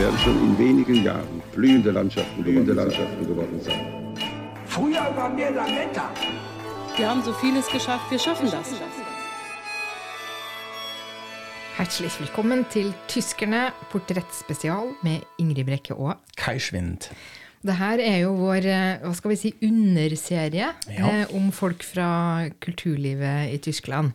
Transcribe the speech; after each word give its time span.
Werden 0.00 0.18
schon 0.24 0.36
in 0.46 0.58
wenigen 0.58 1.04
Jahren 1.04 1.42
blühende 1.54 1.90
Landschaften, 1.90 2.42
blühende 2.42 2.72
Landschaften 2.72 3.26
geworden 3.26 3.60
sein. 3.60 3.80
Früher 4.66 5.06
waren 5.16 5.36
wir 5.36 5.50
Lametta. 5.50 6.10
Wir 6.96 7.06
haben 7.10 7.22
so 7.22 7.32
vieles 7.34 7.66
geschafft, 7.68 8.10
wir 8.10 8.18
schaffen 8.18 8.48
das. 8.50 8.68
Hjertelig 11.76 12.20
velkommen 12.20 12.64
til 12.72 12.92
Tyskerne 13.08 13.72
portrettspesial 13.92 14.90
med 15.02 15.20
Ingrid 15.38 15.64
Brekke 15.64 15.94
og 15.96 16.14
Kai 16.36 16.58
Schwind. 16.58 17.08
Det 17.62 17.76
her 17.76 18.00
er 18.00 18.18
jo 18.22 18.34
vår 18.40 18.64
eh, 18.68 19.00
hva 19.04 19.12
skal 19.16 19.30
vi 19.34 19.36
si, 19.36 19.50
underserie 19.64 20.70
Ja. 20.96 21.08
eh, 21.08 21.34
om 21.36 21.52
folk 21.52 21.82
fra 21.84 22.48
kulturlivet 22.60 23.52
i 23.52 23.58
Tyskland. 23.58 24.12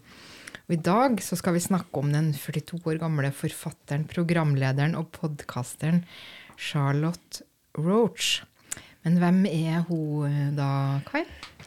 Og 0.66 0.74
I 0.74 0.82
dag 0.82 1.20
så 1.22 1.38
skal 1.38 1.54
vi 1.54 1.62
snakke 1.62 2.02
om 2.02 2.10
den 2.10 2.32
42 2.34 2.80
år 2.90 2.98
gamle 3.04 3.30
forfatteren, 3.38 4.08
programlederen 4.10 4.96
og 4.98 5.12
podkasteren 5.14 6.02
Charlotte 6.58 7.46
Roach. 7.78 8.40
Men 9.06 9.20
hvem 9.22 9.44
er 9.46 9.84
hun 9.86 10.56
da, 10.58 10.70
Kai? 11.06 11.22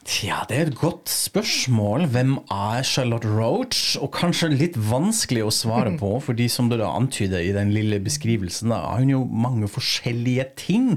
Tja, 0.09 0.39
det 0.49 0.57
er 0.57 0.69
et 0.71 0.79
godt 0.79 1.11
spørsmål. 1.13 2.07
Hvem 2.09 2.31
er 2.49 2.87
Charlotte 2.89 3.29
Roach? 3.29 3.99
Og 4.01 4.09
kanskje 4.17 4.49
litt 4.55 4.79
vanskelig 4.89 5.43
å 5.45 5.53
svare 5.53 5.93
på, 6.01 6.15
fordi 6.27 6.47
som 6.49 6.71
du 6.71 6.79
da 6.81 6.89
antyder 6.97 7.45
i 7.45 7.53
den 7.53 7.75
lille 7.75 7.99
beskrivelsen, 8.01 8.73
da 8.73 8.79
er 8.89 9.03
hun 9.03 9.13
jo 9.13 9.21
mange 9.29 9.69
forskjellige 9.69 10.47
ting. 10.63 10.89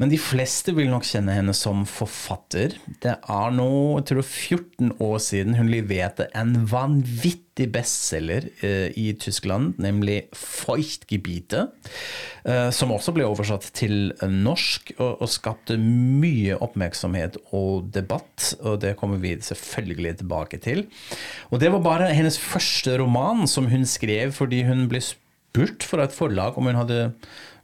Men 0.00 0.08
de 0.08 0.16
fleste 0.16 0.72
vil 0.78 0.88
nok 0.88 1.04
kjenne 1.04 1.36
henne 1.36 1.52
som 1.56 1.84
forfatter. 1.84 2.78
Det 3.04 3.18
er 3.20 3.54
nå, 3.58 3.68
jeg 4.00 4.08
tror 4.14 4.24
14 4.24 4.96
år 5.04 5.20
siden 5.20 5.60
hun 5.60 5.68
leverte 5.76 6.30
en 6.32 6.56
vanvittig 6.72 7.49
bestselger 7.58 8.46
eh, 8.64 8.88
i 8.96 9.12
Tyskland, 9.20 9.74
nemlig 9.82 10.22
Feuchtgebiete, 10.36 11.66
eh, 12.44 12.70
som 12.72 12.92
også 12.94 13.12
ble 13.16 13.26
oversatt 13.28 13.66
til 13.76 14.12
norsk 14.22 14.94
og, 14.98 15.20
og 15.20 15.28
skapte 15.28 15.76
mye 15.80 16.56
oppmerksomhet 16.62 17.36
og 17.52 17.90
debatt, 17.92 18.54
og 18.62 18.80
det 18.84 18.96
kommer 19.00 19.20
vi 19.20 19.36
selvfølgelig 19.44 20.20
tilbake 20.22 20.60
til. 20.62 20.86
Og 21.50 21.60
det 21.60 21.72
var 21.74 21.84
bare 21.84 22.12
hennes 22.16 22.38
første 22.40 22.96
roman 23.00 23.46
som 23.50 23.68
hun 23.70 23.84
skrev 23.88 24.32
fordi 24.36 24.64
hun 24.68 24.86
ble 24.90 25.02
spurt 25.04 25.84
fra 25.84 26.06
et 26.06 26.14
forlag 26.14 26.56
om 26.58 26.70
hun 26.70 26.78
hadde 26.78 27.00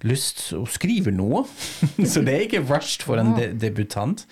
lyst 0.05 0.42
å 0.56 0.64
skrive 0.69 1.12
noe. 1.14 1.44
Så 2.12 2.22
det 2.27 2.34
er 2.34 2.44
ikke 2.47 2.64
rushed 2.66 3.06
for 3.06 3.20
en 3.22 3.34
de 3.39 3.48
debutant. 3.61 4.27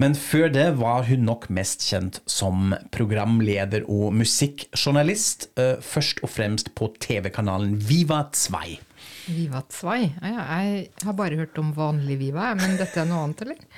Men 0.00 0.14
før 0.18 0.52
det 0.52 0.68
var 0.80 1.08
hun 1.08 1.26
nok 1.28 1.48
mest 1.52 1.86
kjent 1.88 2.20
som 2.30 2.74
programleder 2.94 3.86
og 3.90 4.12
musikkjournalist, 4.20 5.50
eh, 5.58 5.76
først 5.82 6.22
og 6.22 6.32
fremst 6.32 6.74
på 6.78 6.92
TV-kanalen 7.02 7.76
Viva 7.88 8.24
2. 8.36 8.91
Viva 9.28 9.60
Zwei. 9.70 10.08
Jeg 10.22 10.88
har 11.06 11.14
bare 11.18 11.36
hørt 11.38 11.58
om 11.60 11.70
vanlig 11.76 12.16
Viva, 12.20 12.50
men 12.58 12.74
dette 12.80 13.00
er 13.02 13.06
noe 13.08 13.22
annet, 13.28 13.42
eller? 13.44 13.60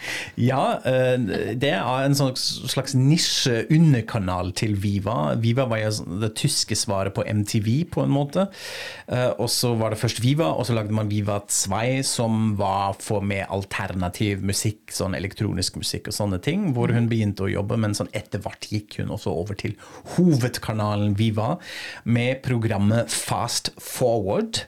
Ja, 0.40 0.78
eh, 0.88 1.54
det 1.60 1.70
er 1.76 2.04
en 2.06 2.16
sånn 2.18 2.32
slags 2.36 2.94
nisje-underkanal 2.98 4.50
til 4.58 4.74
Viva. 4.80 5.34
Viva 5.40 5.66
var 5.70 5.82
jo 5.82 5.90
sånn 5.98 6.20
det 6.22 6.32
tyske 6.40 6.76
svaret 6.78 7.14
på 7.16 7.24
MTV, 7.28 7.68
på 7.94 8.02
en 8.04 8.12
måte. 8.14 8.46
Eh, 9.06 9.30
Og 9.38 9.48
så 9.52 9.74
var 9.78 9.92
det 9.94 10.00
først 10.00 10.22
Viva, 10.24 10.48
og 10.54 10.66
så 10.68 10.74
lagde 10.76 10.94
man 10.96 11.10
Viva 11.12 11.40
Zwei, 11.52 12.00
som 12.06 12.54
var 12.58 12.96
for 13.02 13.20
med 13.24 13.46
alternativ 13.52 14.42
musikk, 14.46 14.92
sånn 14.94 15.14
elektronisk 15.18 15.76
musikk 15.80 16.08
og 16.10 16.16
sånne 16.16 16.40
ting, 16.44 16.70
hvor 16.76 16.92
hun 16.94 17.08
begynte 17.10 17.46
å 17.46 17.52
jobbe, 17.52 17.78
men 17.80 17.94
sånn 17.96 18.10
etter 18.16 18.42
hvert 18.44 18.68
gikk 18.72 18.98
hun 19.02 19.12
også 19.14 19.32
over 19.34 19.58
til 19.60 19.76
hovedkanalen 20.16 21.14
Viva 21.18 21.54
med 22.04 22.42
programmet 22.46 23.10
Fast 23.12 23.70
Forward. 23.80 24.64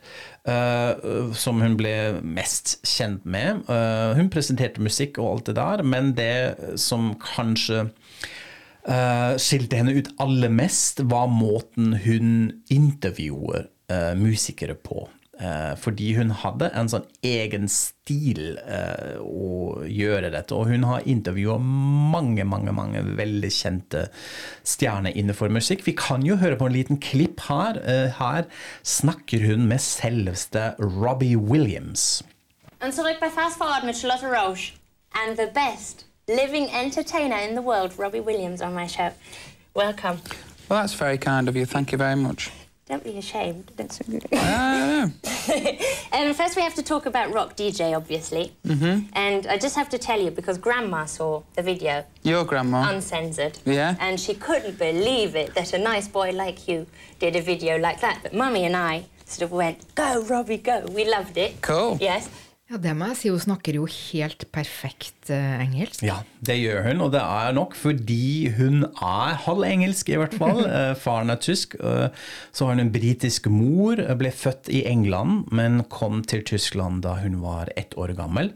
Eh, 0.47 1.33
som 1.37 1.61
hun 1.63 1.77
ble 1.79 1.95
mest 2.23 2.79
kjent 2.87 3.27
med. 3.29 3.65
Uh, 3.71 4.15
hun 4.19 4.31
presenterte 4.33 4.83
musikk 4.85 5.21
og 5.21 5.31
alt 5.31 5.51
det 5.51 5.57
der, 5.59 5.85
men 5.87 6.13
det 6.19 6.79
som 6.81 7.13
kanskje 7.23 7.87
uh, 7.87 9.33
skilte 9.41 9.81
henne 9.81 9.97
ut 9.99 10.13
aller 10.23 10.53
mest, 10.53 11.05
var 11.11 11.31
måten 11.33 11.99
hun 12.07 12.31
intervjuer 12.73 13.71
musikere 14.19 14.75
på. 14.75 15.05
Eh, 15.37 15.75
fordi 15.77 16.15
hun 16.17 16.31
hadde 16.33 16.71
en 16.73 16.89
sånn 16.89 17.05
egen 17.27 17.67
stil 17.69 18.57
eh, 18.57 19.19
å 19.21 19.83
gjøre 19.85 20.31
dette. 20.33 20.57
Og 20.57 20.71
hun 20.73 20.87
har 20.89 21.05
intervjua 21.05 21.59
mange, 21.61 22.47
mange 22.49 22.73
mange 22.73 23.03
veldig 23.19 23.51
kjente 23.53 24.07
stjerner 24.65 25.13
innenfor 25.13 25.53
musikk. 25.53 25.85
Vi 25.85 25.93
kan 25.99 26.25
jo 26.25 26.39
høre 26.41 26.57
på 26.57 26.71
en 26.71 26.77
liten 26.77 27.01
klipp 27.05 27.45
her. 27.51 27.83
Eh, 27.85 28.17
her 28.17 28.49
snakker 28.81 29.45
hun 29.45 29.69
med 29.69 29.85
selveste 29.85 30.73
Robbie 30.81 31.37
Williams. 31.37 32.25
Und 32.81 32.95
zurück 32.95 33.21
bei 33.21 33.29
Fast 33.29 33.59
Forward 33.59 33.85
Charlotte 33.95 34.25
Roche 34.25 34.73
and 35.13 35.37
the 35.37 35.49
best 35.53 36.07
living 36.29 36.69
entertainer 36.73 37.37
in 37.37 37.55
the 37.55 37.63
world, 37.63 37.99
Robbie 37.99 38.21
Williams, 38.21 38.63
on 38.63 38.75
my 38.75 38.87
show. 38.87 39.13
Welcome. 39.75 40.21
Well, 40.69 40.81
that's 40.81 40.95
very 40.95 41.19
kind 41.19 41.49
of 41.49 41.57
you. 41.57 41.67
Thank 41.67 41.93
you 41.93 41.99
very 41.99 42.17
much. 42.17 42.51
Don't 42.89 43.03
be 43.03 43.19
ashamed. 43.19 43.73
That's 43.77 43.99
so 43.99 44.05
good. 44.09 44.25
Uh, 44.33 45.09
um, 46.13 46.35
first, 46.35 46.55
we 46.55 46.63
have 46.63 46.75
to 46.75 46.85
talk 46.85 47.07
about 47.07 47.33
Rock 47.33 47.57
DJ, 47.57 47.97
obviously. 47.97 48.53
Mm-hmm. 48.65 49.09
And 49.13 49.47
I 49.49 49.59
just 49.59 49.75
have 49.75 49.89
to 49.89 49.99
tell 49.99 50.21
you 50.21 50.31
because 50.31 50.57
Grandma 50.57 51.07
saw 51.07 51.43
the 51.57 51.63
video 51.63 52.05
your 52.23 52.45
grandma. 52.45 52.89
uncensored. 52.89 53.59
Yeah? 53.65 53.97
And 53.99 54.21
she 54.21 54.35
couldn't 54.35 54.79
believe 54.79 55.35
it 55.35 55.55
that 55.55 55.73
a 55.73 55.79
nice 55.79 56.07
boy 56.07 56.31
like 56.31 56.69
you 56.69 56.87
did 57.19 57.35
a 57.35 57.43
video 57.43 57.77
like 57.77 58.01
that. 58.03 58.21
But 58.23 58.35
Mummy 58.35 58.65
and 58.65 58.77
I 58.77 59.07
sort 59.25 59.43
of 59.43 59.51
went, 59.51 59.93
go, 59.97 60.23
Robbie, 60.23 60.59
go. 60.59 60.87
We 60.89 61.11
loved 61.11 61.37
it. 61.37 61.61
Cool. 61.63 61.99
Yes. 62.01 62.31
Ja, 62.67 62.81
det 62.83 62.97
må 62.99 63.07
jeg 63.13 63.17
si. 63.21 63.29
Hun 63.31 63.39
snakker 63.45 63.77
jo 63.79 63.85
helt 63.87 64.43
perfekt 64.51 65.29
eh, 65.31 65.61
engelsk. 65.63 66.01
Ja, 66.03 66.17
det 66.43 66.57
gjør 66.59 66.81
hun, 66.89 67.05
og 67.05 67.13
det 67.15 67.21
er 67.23 67.53
nok 67.55 67.77
fordi 67.79 68.49
hun 68.57 68.81
er 68.91 69.37
halv 69.45 69.63
engelsk, 69.69 70.11
i 70.11 70.19
hvert 70.19 70.35
fall. 70.35 70.65
Eh, 70.77 70.95
Faren 70.99 71.31
er 71.31 71.39
tysk. 71.39 71.77
eh, 71.79 72.09
Så 72.51 72.67
har 72.67 72.75
hun 72.75 72.83
en 72.89 72.91
britisk 72.95 73.47
mor, 73.55 74.03
eh, 74.03 74.17
ble 74.19 74.33
født 74.35 74.67
i 74.75 74.83
England, 74.91 75.47
men 75.55 75.85
kom 75.95 76.25
til 76.27 76.43
Tyskland 76.43 77.05
da 77.07 77.15
hun 77.23 77.39
var 77.45 77.71
ett 77.79 77.95
år 77.97 78.17
gammel. 78.19 78.51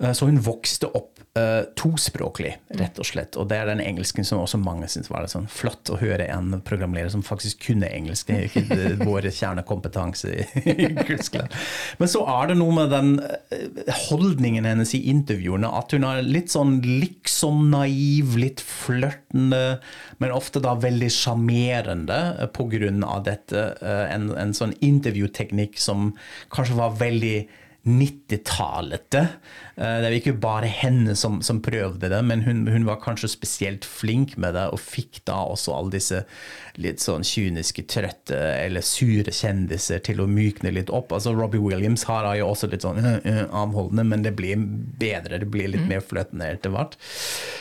Eh, 0.00 0.12
Så 0.16 0.24
hun 0.30 0.40
vokste 0.40 0.88
opp 0.96 1.13
eh, 1.38 1.64
tospråklig, 1.78 2.52
rett 2.78 2.98
og 3.02 3.06
slett. 3.08 3.36
Og 3.40 3.48
det 3.50 3.56
er 3.58 3.66
den 3.72 3.80
engelsken 3.82 4.24
som 4.26 4.38
også 4.42 4.60
mange 4.62 4.86
syntes 4.90 5.10
var 5.10 5.26
sånn 5.30 5.48
flott 5.50 5.90
å 5.90 5.98
høre 6.00 6.28
en 6.30 6.60
programleder 6.66 7.10
som 7.10 7.24
faktisk 7.26 7.64
kunne 7.66 7.88
engelsk. 7.90 8.28
Det 8.28 8.36
er 8.36 8.44
jo 8.44 8.50
ikke 8.52 8.68
det- 8.70 9.06
vår 9.08 9.28
kjernekompetanse 9.34 10.34
i 10.62 10.88
Tyskland. 11.08 11.50
Men 11.98 12.08
så 12.12 12.22
er 12.36 12.52
det 12.52 12.58
noe 12.60 12.76
med 12.76 12.90
den 12.94 13.10
eh, 13.24 13.92
holdningen 14.08 14.64
hennes 14.68 14.94
i 14.94 15.02
intervjuene, 15.10 15.70
at 15.80 15.92
hun 15.96 16.06
er 16.08 16.22
litt 16.22 16.52
sånn 16.54 16.78
liksom 16.84 17.68
naiv, 17.72 18.36
litt 18.40 18.62
flørtende, 18.64 19.80
men 20.22 20.34
ofte 20.34 20.62
da 20.62 20.74
veldig 20.78 21.10
sjarmerende 21.10 22.48
pga. 22.54 23.20
dette. 23.24 23.64
eh, 23.82 24.04
En, 24.14 24.30
en 24.38 24.52
sånn 24.54 24.74
intervjuteknikk 24.84 25.78
som 25.80 26.12
kanskje 26.54 26.76
var 26.78 26.94
veldig 27.00 27.36
90-tallete. 27.84 29.26
Eh, 29.76 29.96
Det 30.00 30.08
var 30.08 30.16
ikke 30.16 30.36
bare 30.40 30.70
henne 30.70 31.14
som, 31.18 31.40
som 31.42 31.60
prøvde 31.62 32.08
det, 32.08 32.20
men 32.24 32.42
hun, 32.46 32.66
hun 32.70 32.86
var 32.88 33.02
kanskje 33.02 33.28
spesielt 33.32 33.84
flink 33.84 34.36
med 34.40 34.54
det, 34.56 34.68
og 34.72 34.80
fikk 34.80 35.20
da 35.28 35.42
også 35.52 35.74
alle 35.76 35.96
disse 35.98 36.22
litt 36.80 37.02
sånn 37.02 37.24
kyniske, 37.26 37.84
trøtte 37.90 38.38
eller 38.38 38.82
sure 38.84 39.30
kjendiser 39.34 40.00
til 40.04 40.22
å 40.22 40.28
mykne 40.30 40.72
litt 40.74 40.90
opp. 40.94 41.12
Altså 41.14 41.34
Robbie 41.36 41.62
Williams 41.62 42.06
har 42.08 42.26
jo 42.38 42.48
også 42.50 42.70
litt 42.72 42.86
sånn 42.86 42.98
uh, 43.04 43.18
uh, 43.22 43.44
avholdende, 43.64 44.06
men 44.08 44.24
det 44.24 44.34
blir 44.38 44.58
bedre, 44.58 45.38
det 45.42 45.50
blir 45.52 45.70
litt 45.74 45.86
mer 45.90 46.02
fløtende 46.04 46.48
etter 46.56 46.72
hvert. 46.74 46.96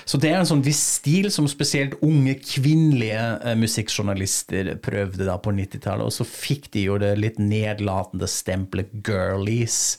Så 0.05 0.17
det 0.21 0.31
er 0.31 0.39
en 0.39 0.49
sånn 0.49 0.63
viss 0.65 0.81
stil 0.99 1.29
som 1.33 1.49
spesielt 1.51 1.99
unge 2.05 2.37
kvinnelige 2.41 3.25
uh, 3.43 3.53
musikkjournalister 3.59 4.73
prøvde 4.83 5.27
da 5.27 5.37
på 5.41 5.53
90-tallet, 5.53 6.07
og 6.07 6.15
så 6.15 6.27
fikk 6.27 6.71
de 6.73 6.87
jo 6.87 6.97
det 7.01 7.13
litt 7.19 7.41
nedlatende 7.41 8.29
stempelet 8.29 8.93
girlies 9.05 9.97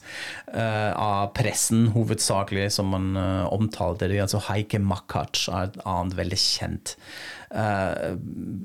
av 0.95 1.31
pressen, 1.35 1.89
hovedsakelig, 1.95 2.71
som 2.71 2.91
man 2.93 3.15
eh, 3.19 3.45
omtalte 3.53 4.09
det. 4.11 4.21
Altså 4.23 4.41
Heike 4.49 4.79
Makkac 4.81 5.47
er 5.49 5.69
et 5.69 5.79
annet 5.83 6.17
veldig 6.19 6.39
kjent 6.39 6.95
eh, 6.95 7.44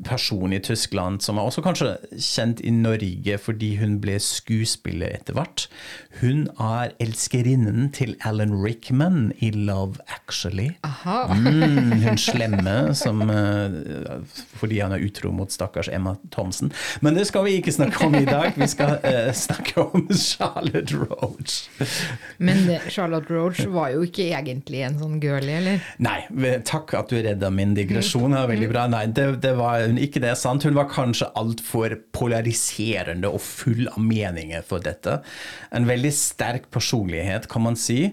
person 0.04 0.52
i 0.52 0.58
Tyskland, 0.60 1.20
som 1.22 1.38
er 1.38 1.46
også 1.46 1.62
kanskje 1.62 1.92
kjent 2.18 2.60
i 2.66 2.72
Norge 2.74 3.36
fordi 3.38 3.74
hun 3.80 3.98
ble 4.02 4.16
skuespiller 4.22 5.12
etter 5.14 5.36
hvert. 5.36 5.66
Hun 6.20 6.48
er 6.58 6.90
elskerinnen 7.02 7.90
til 7.94 8.16
Alan 8.26 8.52
Rickman 8.64 9.30
i 9.38 9.52
Love 9.54 10.02
Actually. 10.10 10.70
Aha. 10.84 11.34
Mm, 11.34 11.92
hun 12.02 12.18
slemme 12.18 12.94
som, 12.98 13.22
eh, 13.30 14.18
fordi 14.58 14.80
han 14.80 14.92
er 14.92 15.04
utro 15.06 15.30
mot 15.32 15.52
stakkars 15.52 15.88
Emma 15.92 16.16
Thomsen. 16.34 16.72
Men 17.00 17.14
det 17.14 17.26
skal 17.30 17.46
vi 17.46 17.56
ikke 17.60 17.72
snakke 17.72 18.06
om 18.06 18.14
i 18.18 18.24
dag. 18.24 18.52
Vi 18.56 18.66
skal 18.68 18.98
uh, 19.04 19.32
snakke 19.46 19.80
om 19.80 20.08
Charlotte 20.14 20.96
Roach. 20.96 21.68
Men 22.38 22.66
Charlotte 22.88 23.30
Roach 23.30 23.62
var 23.70 23.94
jo 23.94 24.02
ikke 24.06 24.30
egentlig 24.34 24.82
en 24.86 24.98
sånn 25.00 25.20
girlie, 25.22 25.60
eller? 25.60 25.86
Nei, 26.02 26.18
takk 26.66 26.94
at 26.98 27.12
du 27.12 27.20
redda 27.22 27.50
min 27.54 27.74
digresjon. 27.78 28.34
her, 28.34 28.50
veldig 28.50 28.68
bra. 28.72 28.79
Nei, 28.90 29.04
det, 29.12 29.26
det 29.44 29.52
var 29.58 29.84
ikke 30.00 30.22
det, 30.24 30.36
sant? 30.40 30.64
Hun 30.64 30.78
var 30.78 30.88
kanskje 30.92 31.28
altfor 31.38 31.98
polariserende 32.16 33.28
og 33.28 33.42
full 33.44 33.88
av 33.90 34.00
meninger 34.04 34.64
for 34.66 34.82
dette. 34.84 35.20
En 35.74 35.88
veldig 35.88 36.14
sterk 36.14 36.70
personlighet, 36.72 37.50
kan 37.50 37.66
man 37.68 37.78
si. 37.78 38.06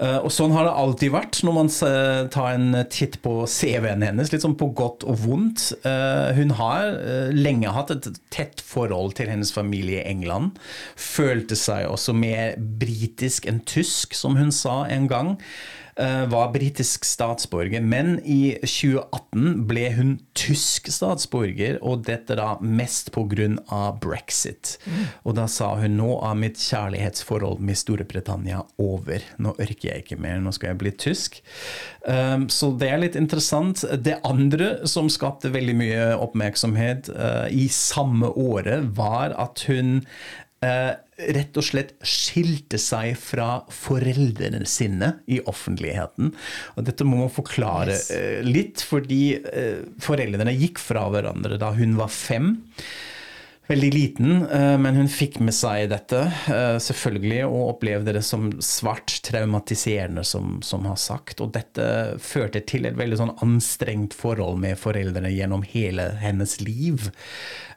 Eh, 0.00 0.16
og 0.24 0.32
sånn 0.32 0.54
har 0.54 0.64
det 0.64 0.76
alltid 0.80 1.12
vært 1.12 1.40
når 1.44 1.56
man 1.58 1.68
eh, 1.84 2.22
tar 2.32 2.54
en 2.54 2.78
titt 2.92 3.18
på 3.24 3.34
CV-en 3.50 4.04
hennes, 4.06 4.30
litt 4.32 4.44
sånn 4.46 4.56
på 4.60 4.70
godt 4.76 5.04
og 5.04 5.20
vondt. 5.26 5.66
Eh, 5.84 6.30
hun 6.38 6.54
har 6.56 6.94
lenge 7.36 7.74
hatt 7.74 7.92
et 7.92 8.08
tett 8.32 8.64
forhold 8.64 9.18
til 9.18 9.28
hennes 9.32 9.52
familie 9.52 10.00
i 10.00 10.08
England. 10.14 10.56
Følte 10.96 11.58
seg 11.58 11.90
også 11.90 12.16
mer 12.16 12.56
britisk 12.80 13.48
enn 13.50 13.60
tysk, 13.68 14.16
som 14.16 14.40
hun 14.40 14.54
sa 14.54 14.82
en 14.88 15.10
gang 15.10 15.36
var 16.00 16.52
britisk 16.54 17.04
statsborger, 17.04 17.82
men 17.84 18.14
i 18.24 18.54
2018 18.62 19.66
ble 19.68 19.82
hun 19.96 20.12
tysk 20.38 20.88
statsborger, 20.92 21.76
og 21.84 22.06
dette 22.08 22.36
da 22.38 22.54
mest 22.64 23.10
pga. 23.12 23.80
brexit. 24.00 24.78
Og 25.24 25.36
da 25.36 25.46
sa 25.50 25.74
hun 25.80 25.98
nå 25.98 26.08
er 26.24 26.38
mitt 26.40 26.60
kjærlighetsforhold 26.60 27.60
med 27.64 27.78
Storbritannia 27.78 28.62
over. 28.80 29.24
Nå 29.38 29.54
orker 29.58 29.90
jeg 29.90 30.04
ikke 30.04 30.20
mer, 30.22 30.40
nå 30.40 30.52
skal 30.56 30.72
jeg 30.72 30.80
bli 30.80 30.94
tysk. 31.04 31.40
Um, 32.06 32.48
så 32.52 32.72
det 32.80 32.90
er 32.90 33.02
litt 33.02 33.18
interessant. 33.18 33.84
Det 34.00 34.18
andre 34.26 34.72
som 34.88 35.10
skapte 35.12 35.52
veldig 35.52 35.76
mye 35.76 36.06
oppmerksomhet 36.20 37.10
eh, 37.12 37.46
i 37.52 37.68
samme 37.72 38.30
året, 38.40 38.88
var 38.96 39.34
at 39.40 39.64
hun 39.68 40.00
eh, 40.64 40.92
rett 41.36 41.56
og 41.60 41.64
slett 41.66 41.94
skilte 42.06 42.78
seg 42.80 43.14
fra 43.20 43.60
foreldrene 43.74 44.64
sine 44.68 45.14
i 45.30 45.40
offentligheten. 45.50 46.32
Og 46.76 46.86
dette 46.88 47.06
må 47.06 47.22
man 47.24 47.32
forklare 47.34 47.94
Yes. 47.94 48.10
eh, 48.10 48.40
litt, 48.46 48.82
fordi 48.86 49.22
eh, 49.38 49.84
foreldrene 50.02 50.52
gikk 50.56 50.80
fra 50.82 51.06
hverandre 51.12 51.58
da 51.60 51.72
hun 51.76 51.96
var 51.98 52.08
fem. 52.12 52.56
Veldig 53.70 53.90
liten, 53.94 54.32
eh, 54.50 54.76
men 54.82 54.96
hun 54.98 55.10
fikk 55.10 55.38
med 55.46 55.54
seg 55.54 55.88
dette, 55.92 56.24
selvfølgelig, 56.82 57.44
og 57.46 57.76
opplevde 57.76 58.16
det 58.16 58.24
som 58.26 58.48
svart, 58.64 59.20
traumatiserende, 59.26 60.24
som, 60.26 60.58
som 60.66 60.88
har 60.90 60.98
sagt. 60.98 61.40
Og 61.40 61.52
dette 61.54 61.86
førte 62.18 62.64
til 62.66 62.88
et 62.88 62.98
veldig 62.98 63.20
sånn 63.20 63.34
anstrengt 63.46 64.16
forhold 64.18 64.58
med 64.62 64.78
foreldrene 64.80 65.30
gjennom 65.30 65.62
hele 65.62 66.10
hennes 66.18 66.58
liv. 66.64 67.10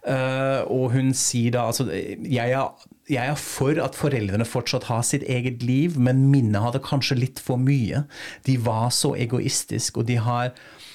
Og 0.03 0.89
hun 0.91 1.13
sier 1.15 1.53
da 1.55 1.69
altså 1.69 1.85
jeg 1.93 2.49
er, 2.51 2.73
jeg 3.11 3.33
er 3.33 3.39
for 3.39 3.79
at 3.83 3.97
foreldrene 3.99 4.45
fortsatt 4.47 4.87
har 4.87 5.03
sitt 5.07 5.25
eget 5.27 5.63
liv, 5.65 5.97
men 5.99 6.29
minnet 6.31 6.63
hadde 6.63 6.83
kanskje 6.85 7.19
litt 7.19 7.41
for 7.43 7.59
mye. 7.59 8.05
De 8.47 8.55
var 8.63 8.93
så 8.95 9.13
egoistiske, 9.19 9.99
og 9.99 10.07
de 10.07 10.21
har 10.23 10.53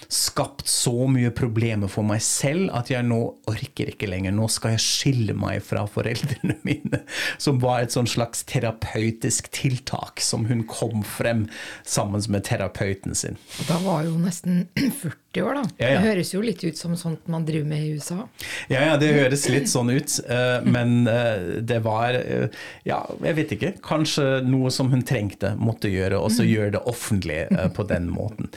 skapt 0.09 0.69
så 0.73 1.05
mye 1.11 1.29
problemer 1.37 1.91
for 1.93 2.07
meg 2.09 2.23
selv 2.25 2.71
at 2.77 2.89
jeg 2.89 3.05
nå 3.05 3.19
orker 3.51 3.91
ikke 3.93 4.09
lenger. 4.09 4.33
Nå 4.33 4.49
skal 4.53 4.77
jeg 4.77 4.85
skille 4.85 5.37
meg 5.37 5.61
fra 5.67 5.85
foreldrene 5.91 6.57
mine. 6.69 7.03
Som 7.37 7.61
var 7.61 7.85
et 7.85 7.93
sånn 7.93 8.09
slags 8.09 8.45
terapeutisk 8.49 9.53
tiltak 9.53 10.25
som 10.25 10.49
hun 10.49 10.65
kom 10.71 11.05
frem 11.05 11.47
sammen 11.85 12.25
med 12.33 12.47
terapeuten 12.49 13.15
sin. 13.19 13.37
Da 13.69 13.77
var 13.85 14.07
jo 14.09 14.17
nesten 14.23 14.65
40 15.03 15.28
år, 15.37 15.59
da. 15.59 15.63
Ja, 15.77 15.89
ja. 15.93 15.99
Det 16.01 16.09
høres 16.09 16.31
jo 16.33 16.41
litt 16.41 16.63
ut 16.65 16.79
som 16.79 16.95
sånt 16.97 17.27
man 17.29 17.45
driver 17.45 17.69
med 17.69 17.85
i 17.85 17.91
USA. 17.99 18.23
Ja, 18.73 18.81
ja, 18.87 18.95
det 19.01 19.11
høres 19.13 19.45
litt 19.53 19.69
sånn 19.69 19.91
ut, 19.93 20.15
eh, 20.25 20.65
men 20.65 21.07
eh, 21.11 21.61
det 21.69 21.83
var 21.85 22.17
eh, 22.17 22.49
Ja, 22.89 23.03
jeg 23.25 23.37
vet 23.37 23.53
ikke. 23.57 23.73
Kanskje 23.85 24.41
noe 24.47 24.73
som 24.73 24.89
hun 24.93 25.05
trengte, 25.07 25.53
måtte 25.61 25.91
gjøre, 25.93 26.17
og 26.19 26.33
så 26.33 26.47
gjøre 26.49 26.79
det 26.79 26.83
offentlig 26.89 27.41
på 27.77 27.85
den 27.91 28.09
måten. 28.13 28.49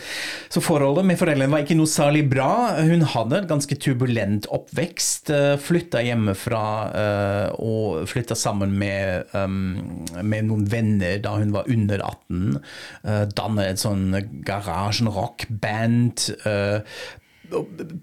Så 0.52 0.64
forholdet 0.64 1.06
med 1.10 1.20
foreldrene 1.20 1.52
var 1.52 1.66
ikke 1.66 1.78
noe 1.80 1.92
særlig 1.92 2.24
bra. 2.32 2.78
Hun 2.80 3.04
hadde 3.14 3.42
en 3.42 3.50
ganske 3.50 3.76
turbulent 3.82 4.48
oppvekst. 4.54 5.32
Flytta 5.62 6.02
hjemmefra 6.06 6.64
og 7.60 8.08
flytta 8.10 8.38
sammen 8.38 8.78
med, 8.80 9.28
med 10.24 10.48
noen 10.48 10.66
venner 10.72 11.20
da 11.24 11.36
hun 11.42 11.52
var 11.56 11.68
under 11.72 12.04
18. 12.08 12.60
Uh, 13.04 13.26
Dannet 13.36 13.74
et 13.74 13.82
sånn 13.82 14.16
garasjen-rock-band. 14.48 16.26
eh, 16.46 16.61
og 16.61 16.61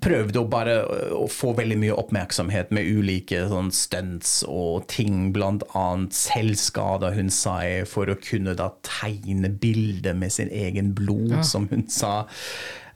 prøvde 0.05 0.41
å 0.43 0.49
bare 0.51 0.75
øh, 0.85 1.13
å 1.23 1.27
få 1.33 1.55
veldig 1.57 1.79
mye 1.81 1.95
oppmerksomhet 1.97 2.73
med 2.77 2.89
ulike 2.99 3.47
sånn 3.49 3.71
stunts 3.73 4.43
og 4.49 4.85
ting, 4.93 5.31
blant 5.33 5.65
annet 5.79 6.13
selvskader 6.17 7.17
hun 7.17 7.31
sa 7.33 7.55
for 7.89 8.13
å 8.13 8.19
kunne 8.21 8.53
da 8.59 8.71
tegne 8.85 9.49
bilder 9.63 10.19
med 10.21 10.35
sin 10.35 10.53
egen 10.53 10.93
blod, 10.99 11.31
Ja. 11.39 11.43
som 11.43 11.69
hun 11.73 11.87
sa. 11.89 12.27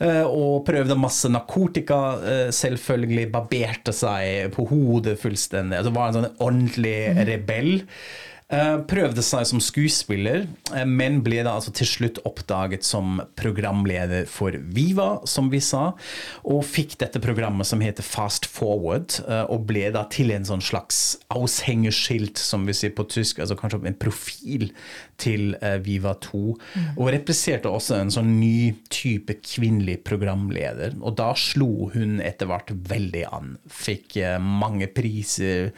Eh, 0.01 0.23
Og 0.27 0.65
prøvde 0.67 0.97
masse 0.99 1.29
narkotika, 1.31 2.19
eh, 2.27 2.51
selvfølgelig. 2.53 3.31
Barberte 3.33 3.93
seg 3.95 4.53
på 4.53 4.67
hodet 4.69 5.17
fullstendig. 5.21 5.79
Altså 5.79 5.95
var 5.95 6.09
en 6.09 6.19
sånn 6.21 6.37
ordentlig 6.39 7.27
rebell. 7.29 7.83
Eh, 8.53 8.79
Prøvde 8.85 9.23
seg 9.25 9.47
som 9.49 9.61
skuespiller, 9.65 10.45
eh, 10.77 10.85
men 10.85 11.23
ble 11.25 11.39
da 11.41 11.55
altså 11.57 11.73
til 11.73 11.89
slutt 11.89 12.19
oppdaget 12.29 12.85
som 12.85 13.23
programleder 13.41 14.27
for 14.29 14.53
Viva, 14.77 15.23
som 15.25 15.49
vi 15.53 15.61
sa. 15.65 15.95
Og 16.45 16.61
fikk 16.69 16.99
dette 17.01 17.23
programmet 17.23 17.69
som 17.69 17.81
heter 17.81 18.05
Fast 18.05 18.45
Forward, 18.45 19.17
eh, 19.25 19.47
og 19.49 19.65
ble 19.71 19.87
da 19.95 20.05
til 20.13 20.35
en 20.37 20.45
sånn 20.45 20.61
slags 20.61 21.17
aushengeskilt, 21.33 22.37
som 22.37 22.69
vi 22.69 22.77
sier 22.77 22.93
på 22.93 23.09
tysk, 23.09 23.41
altså 23.41 23.57
kanskje 23.57 23.87
en 23.89 23.97
profil 23.97 24.69
til 25.23 25.55
eh, 25.61 25.79
Viva 25.85 26.15
2. 26.23 26.41
Og 26.97 27.11
representerte 27.15 27.71
også 27.71 27.99
en 27.99 28.13
sånn 28.13 28.35
ny 28.41 28.73
type 28.93 29.39
kvinnelig 29.45 30.01
programleder. 30.07 30.97
Og 31.01 31.17
da 31.21 31.33
slo 31.39 31.89
hun 31.95 32.19
etter 32.25 32.51
hvert 32.51 32.73
veldig 32.91 33.25
an. 33.31 33.57
Fikk 33.71 34.19
eh, 34.23 34.39
mange 34.43 34.89
priser, 34.93 35.73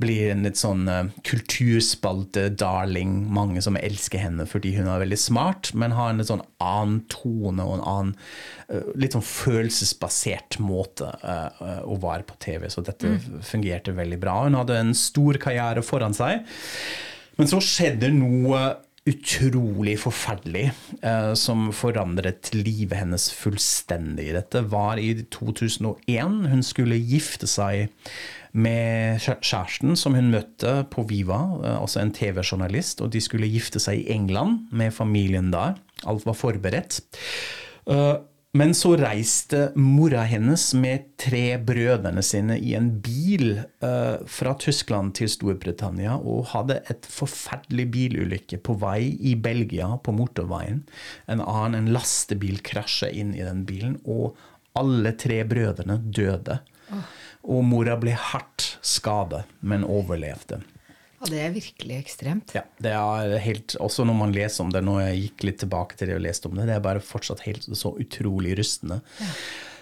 blir 0.00 0.34
en 0.34 0.46
litt 0.46 0.60
sånn 0.60 0.86
eh, 0.90 1.12
kulturspalte-darling. 1.26 3.16
Mange 3.30 3.64
som 3.64 3.78
elsker 3.80 4.24
henne 4.26 4.48
fordi 4.50 4.74
hun 4.78 4.90
er 4.90 5.04
veldig 5.04 5.20
smart, 5.20 5.72
men 5.78 5.96
har 5.96 6.12
en 6.12 6.22
litt 6.22 6.30
sånn 6.30 6.46
annen 6.60 7.04
tone 7.12 7.64
og 7.64 7.78
en 7.78 7.86
annen 7.88 8.16
litt 9.00 9.16
sånn 9.16 9.24
følelsesbasert 9.26 10.60
måte 10.62 11.08
å 11.10 11.96
være 11.98 12.22
på 12.28 12.36
TV. 12.42 12.68
Så 12.70 12.84
dette 12.86 13.16
fungerte 13.42 13.94
veldig 13.96 14.18
bra. 14.22 14.36
Hun 14.44 14.58
hadde 14.60 14.76
en 14.78 14.92
stor 14.94 15.40
karriere 15.42 15.82
foran 15.82 16.14
seg. 16.14 16.44
Men 17.40 17.48
så 17.48 17.56
skjedde 17.64 18.10
noe 18.12 18.60
utrolig 19.08 19.94
forferdelig 20.02 20.66
eh, 21.02 21.32
som 21.38 21.70
forandret 21.72 22.50
livet 22.52 22.98
hennes 23.00 23.30
fullstendig. 23.32 24.28
Dette 24.36 24.60
var 24.68 25.00
i 25.00 25.14
2001. 25.32 26.42
Hun 26.52 26.64
skulle 26.66 27.00
gifte 27.00 27.48
seg 27.48 27.88
med 28.52 29.22
kjæresten 29.22 29.96
som 29.96 30.16
hun 30.18 30.32
møtte 30.34 30.80
på 30.92 31.06
Viva, 31.08 31.40
eh, 31.62 31.78
altså 31.78 32.02
en 32.02 32.12
TV-journalist, 32.12 33.00
og 33.00 33.12
de 33.14 33.24
skulle 33.24 33.50
gifte 33.50 33.80
seg 33.82 34.02
i 34.02 34.10
England 34.12 34.68
med 34.76 34.92
familien 34.94 35.48
der. 35.54 35.80
Alt 36.08 36.28
var 36.28 36.36
forberedt. 36.36 37.00
Men 38.58 38.72
så 38.74 38.96
reiste 38.98 39.68
mora 39.78 40.24
hennes 40.26 40.64
med 40.74 41.04
tre 41.22 41.54
brødrene 41.62 42.22
sine 42.26 42.56
i 42.58 42.72
en 42.74 42.88
bil 42.98 43.60
eh, 43.62 44.16
fra 44.26 44.54
Tyskland 44.58 45.12
til 45.20 45.30
Storbritannia 45.30 46.16
og 46.18 46.48
hadde 46.50 46.80
et 46.90 47.06
forferdelig 47.06 47.86
bilulykke 47.94 48.58
på 48.66 48.74
vei 48.82 49.12
i 49.22 49.36
Belgia, 49.38 49.92
på 50.02 50.14
motorveien. 50.18 50.82
En 51.30 51.44
annen 51.44 51.78
en 51.78 51.92
lastebil 51.94 52.58
krasja 52.66 53.12
inn 53.14 53.36
i 53.38 53.46
den 53.46 53.62
bilen, 53.68 54.00
og 54.02 54.34
alle 54.74 55.14
tre 55.14 55.44
brødrene 55.46 56.00
døde. 56.10 56.58
Og 57.46 57.62
mora 57.62 57.94
ble 58.02 58.18
hardt 58.18 58.72
skadet, 58.82 59.44
men 59.62 59.86
overlevde. 59.86 60.58
Ja, 61.20 61.28
det 61.28 61.40
er 61.44 61.50
virkelig 61.52 61.96
ekstremt. 62.00 62.54
Ja, 62.56 62.62
det 62.80 62.92
er 62.96 63.34
helt, 63.44 63.76
Også 63.76 64.06
når 64.08 64.16
man 64.16 64.32
leser 64.32 64.64
om 64.64 64.70
det, 64.72 64.80
når 64.86 65.02
jeg 65.04 65.24
gikk 65.26 65.48
litt 65.50 65.58
tilbake 65.60 65.98
til 65.98 66.08
det 66.08 66.16
og 66.16 66.24
leste 66.24 66.48
om 66.48 66.56
det, 66.56 66.70
det 66.70 66.78
er 66.78 66.86
bare 66.86 67.04
fortsatt 67.04 67.44
helt 67.44 67.66
så 67.76 67.92
utrolig 68.00 68.56
rystende. 68.60 69.02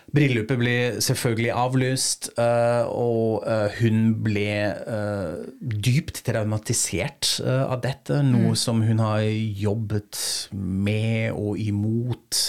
Bryllupet 0.09 0.57
ble 0.57 0.75
selvfølgelig 1.04 1.50
avlyst, 1.52 2.30
eh, 2.40 2.88
og 2.88 3.45
eh, 3.45 3.75
hun 3.83 4.14
ble 4.25 4.47
eh, 4.73 5.35
dypt 5.61 6.23
traumatisert 6.25 7.35
av 7.45 7.83
dette. 7.85 8.23
Noe 8.25 8.54
som 8.57 8.80
hun 8.88 9.02
har 9.04 9.26
jobbet 9.28 10.49
med 10.57 11.37
og 11.37 11.61
imot 11.61 12.40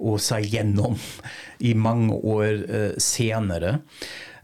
og 0.00 0.16
seg 0.22 0.48
gjennom 0.56 0.96
i 1.60 1.74
mange 1.76 2.16
år 2.16 2.64
senere. 3.00 3.78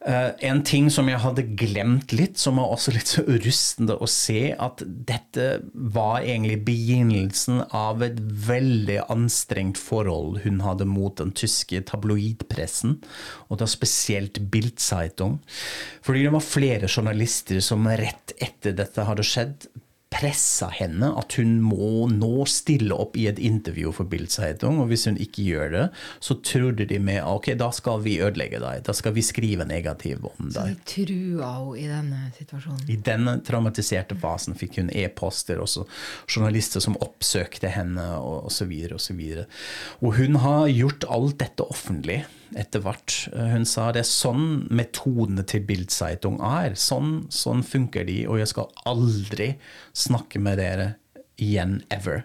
Eh, 0.00 0.30
en 0.48 0.62
ting 0.64 0.86
som 0.92 1.08
jeg 1.10 1.20
hadde 1.20 1.42
glemt 1.60 2.14
litt, 2.16 2.38
som 2.40 2.56
var 2.56 2.70
også 2.72 2.94
litt 2.94 3.10
så 3.12 3.24
rustende 3.28 3.98
å 4.00 4.06
se, 4.08 4.54
at 4.56 4.80
dette 4.86 5.48
var 5.74 6.22
egentlig 6.22 6.56
begynnelsen 6.64 7.60
av 7.76 8.00
et 8.06 8.16
veldig 8.46 8.96
anstrengt 9.12 9.80
forhold 9.80 10.40
hun 10.46 10.62
hadde 10.64 10.88
mot 10.88 11.18
den 11.20 11.34
tyske 11.36 11.82
tabloidpressen, 11.90 12.96
og 13.52 13.60
da 13.60 13.68
spesielt 13.68 14.40
Bildzeitung. 14.52 15.38
Fordi 16.06 16.24
det 16.24 16.32
var 16.32 16.48
flere 16.48 16.88
journalister 16.88 17.60
som 17.64 17.84
rett 17.84 18.32
etter 18.40 18.72
dette 18.80 19.04
hadde 19.04 19.26
skjedd, 19.26 19.68
pressa 20.10 20.66
henne 20.74 21.12
at 21.16 21.36
hun 21.38 21.60
må 21.62 22.08
nå 22.10 22.44
stille 22.50 22.96
opp 22.98 23.14
i 23.16 23.28
et 23.30 23.38
intervju 23.38 23.92
for 23.94 24.10
Bildzeitung, 24.10 24.80
og 24.82 24.90
hvis 24.90 25.06
hun 25.06 25.20
ikke 25.22 25.44
gjør 25.46 25.70
det, 25.74 25.84
så 26.18 26.36
trodde 26.44 26.86
de 26.90 26.98
med 27.02 27.22
ok, 27.22 27.52
da 27.60 27.70
skal 27.74 28.02
vi 28.04 28.18
ødelegge 28.22 28.58
deg, 28.62 28.82
da 28.86 28.94
skal 28.96 29.14
vi 29.16 29.24
skrive 29.24 29.66
negativt 29.68 30.26
om 30.26 30.50
deg. 30.50 30.56
Så 30.56 30.66
de 30.66 30.88
trua 30.94 31.52
henne 31.60 31.78
i 31.78 31.86
denne 31.90 32.20
situasjonen. 32.36 32.82
I 32.90 32.98
denne 33.06 33.36
traumatiserte 33.46 34.18
fasen 34.20 34.58
fikk 34.58 34.80
hun 34.82 34.90
e-poster, 34.90 35.62
også 35.62 35.86
journalister 36.26 36.82
som 36.82 36.98
oppsøkte 36.98 37.70
henne, 37.70 38.10
og 38.18 38.50
osv. 38.50 38.74
osv. 38.96 39.22
Og 40.02 40.18
hun 40.18 40.42
har 40.42 40.68
gjort 40.74 41.06
alt 41.10 41.38
dette 41.44 41.70
offentlig 41.70 42.24
etter 42.58 42.82
hvert. 42.84 43.16
Hun 43.34 43.66
sa 43.68 43.90
det 43.94 44.04
er 44.04 44.08
sånn 44.08 44.46
metodene 44.72 45.44
til 45.48 45.64
Bildzeitung 45.68 46.40
er. 46.44 46.76
Sånn, 46.78 47.26
sånn 47.32 47.62
funker 47.66 48.06
de, 48.08 48.22
og 48.30 48.40
jeg 48.40 48.50
skal 48.52 48.72
aldri 48.90 49.52
snakke 49.96 50.42
med 50.42 50.60
dere 50.62 50.94
igjen 51.40 51.78
ever. 51.88 52.24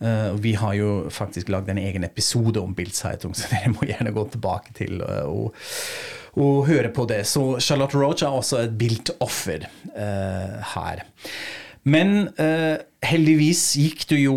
Uh, 0.00 0.32
vi 0.40 0.54
har 0.56 0.76
jo 0.78 0.92
faktisk 1.12 1.50
lagd 1.52 1.68
en 1.72 1.80
egen 1.82 2.06
episode 2.06 2.62
om 2.62 2.72
Bildzeitung, 2.76 3.34
så 3.36 3.50
dere 3.52 3.74
må 3.74 3.88
gjerne 3.88 4.14
gå 4.14 4.24
tilbake 4.32 4.76
til 4.78 5.04
uh, 5.04 5.26
og, 5.28 5.66
og 6.40 6.64
høre 6.70 6.92
på 6.94 7.06
det. 7.10 7.22
Så 7.28 7.58
Charlotte 7.60 7.98
Roach 7.98 8.24
er 8.24 8.32
også 8.32 8.64
et 8.64 8.78
bildoffer 8.80 9.68
uh, 9.92 10.64
her. 10.74 11.04
Men 11.84 12.28
eh, 12.40 12.80
heldigvis 13.04 13.62
gikk 13.78 14.06
det 14.10 14.18
jo 14.24 14.34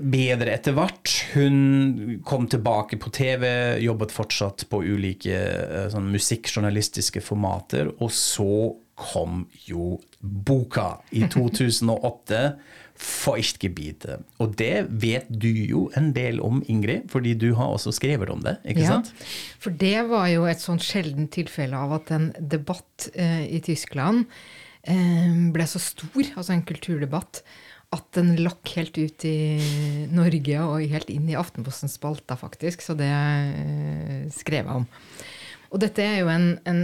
bedre 0.00 0.54
etter 0.56 0.74
hvert. 0.76 1.12
Hun 1.34 2.20
kom 2.26 2.46
tilbake 2.50 2.98
på 3.02 3.12
TV, 3.14 3.44
jobbet 3.84 4.14
fortsatt 4.14 4.64
på 4.72 4.80
ulike 4.84 5.36
eh, 5.36 5.86
sånn 5.92 6.08
musikkjournalistiske 6.14 7.22
formater, 7.24 7.92
og 8.00 8.10
så 8.14 8.48
kom 8.96 9.44
jo 9.68 9.98
boka 10.20 10.96
i 11.12 11.26
2008. 11.34 12.42
'Feuchtgebiete'. 12.96 14.14
Og 14.40 14.54
det 14.56 14.86
vet 15.02 15.26
du 15.28 15.50
jo 15.50 15.82
en 16.00 16.14
del 16.16 16.38
om, 16.40 16.62
Ingrid, 16.72 17.10
fordi 17.12 17.34
du 17.36 17.50
har 17.58 17.74
også 17.74 17.92
skrevet 17.92 18.30
om 18.32 18.40
det, 18.40 18.54
ikke 18.64 18.80
Ja, 18.86 18.94
sant? 18.94 19.10
for 19.60 19.70
det 19.76 19.98
var 20.08 20.30
jo 20.32 20.46
et 20.48 20.62
sånn 20.64 20.80
sjeldent 20.80 21.28
tilfelle 21.36 21.76
av 21.76 21.92
at 21.98 22.10
en 22.16 22.30
debatt 22.40 23.10
eh, 23.12 23.44
i 23.52 23.60
Tyskland 23.60 24.24
eh, 24.88 25.28
ble 25.52 25.66
så 25.68 25.76
stor, 25.82 26.22
altså 26.36 26.54
en 26.56 26.64
kulturdebatt, 26.64 27.42
at 27.94 28.06
den 28.16 28.34
lakk 28.42 28.66
helt 28.74 28.96
ut 28.98 29.24
i 29.28 30.06
Norge 30.10 30.62
og 30.64 30.86
helt 30.90 31.10
inn 31.12 31.28
i 31.30 31.36
Aftenpostens 31.38 31.96
spalta, 31.98 32.36
faktisk. 32.38 32.82
Så 32.82 32.96
det 32.98 33.10
eh, 33.10 34.26
skrev 34.34 34.64
jeg 34.64 34.80
om. 34.82 34.86
Og 35.70 35.82
dette 35.82 36.02
er 36.02 36.20
jo 36.22 36.30
en, 36.32 36.48
en 36.66 36.82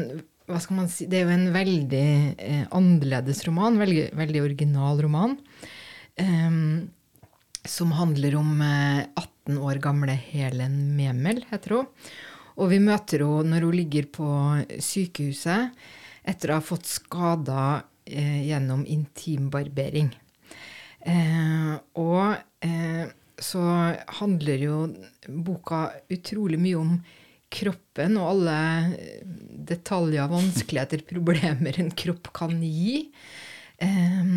hva 0.50 0.58
skal 0.60 0.76
man 0.80 0.88
si, 0.90 1.06
Det 1.08 1.20
er 1.20 1.28
jo 1.28 1.34
en 1.36 1.52
veldig 1.54 2.06
eh, 2.36 2.64
annerledes 2.74 3.44
roman, 3.48 3.78
veldig, 3.80 4.10
veldig 4.18 4.42
original 4.44 5.02
roman. 5.04 5.38
eh, 6.16 6.50
som 7.64 7.92
handler 7.94 8.36
om 8.36 8.60
eh, 8.60 9.04
18 9.14 9.58
år 9.58 9.82
gamle 9.82 10.14
Helen 10.18 10.96
Memel, 10.96 11.44
heter 11.50 11.76
hun. 11.78 11.90
Og 12.60 12.68
vi 12.72 12.78
møter 12.82 13.24
henne 13.24 13.54
når 13.54 13.68
hun 13.68 13.78
ligger 13.78 14.08
på 14.12 14.28
sykehuset 14.82 15.72
etter 16.28 16.52
å 16.52 16.58
ha 16.58 16.64
fått 16.64 16.86
skader 16.90 17.82
eh, 18.06 18.42
gjennom 18.50 18.84
intimbarbering. 18.86 20.12
Eh, 21.06 21.72
og 21.98 22.36
eh, 22.64 23.10
så 23.42 23.62
handler 24.20 24.62
jo 24.66 24.76
boka 25.26 25.88
utrolig 26.12 26.60
mye 26.62 26.78
om 26.78 26.94
kroppen 27.52 28.16
og 28.20 28.28
alle 28.36 28.58
eh, 28.92 29.24
detaljer, 29.72 30.30
vanskeligheter, 30.32 31.04
problemer 31.12 31.80
en 31.80 31.90
kropp 31.90 32.32
kan 32.36 32.54
gi. 32.62 33.08
Eh, 33.82 34.32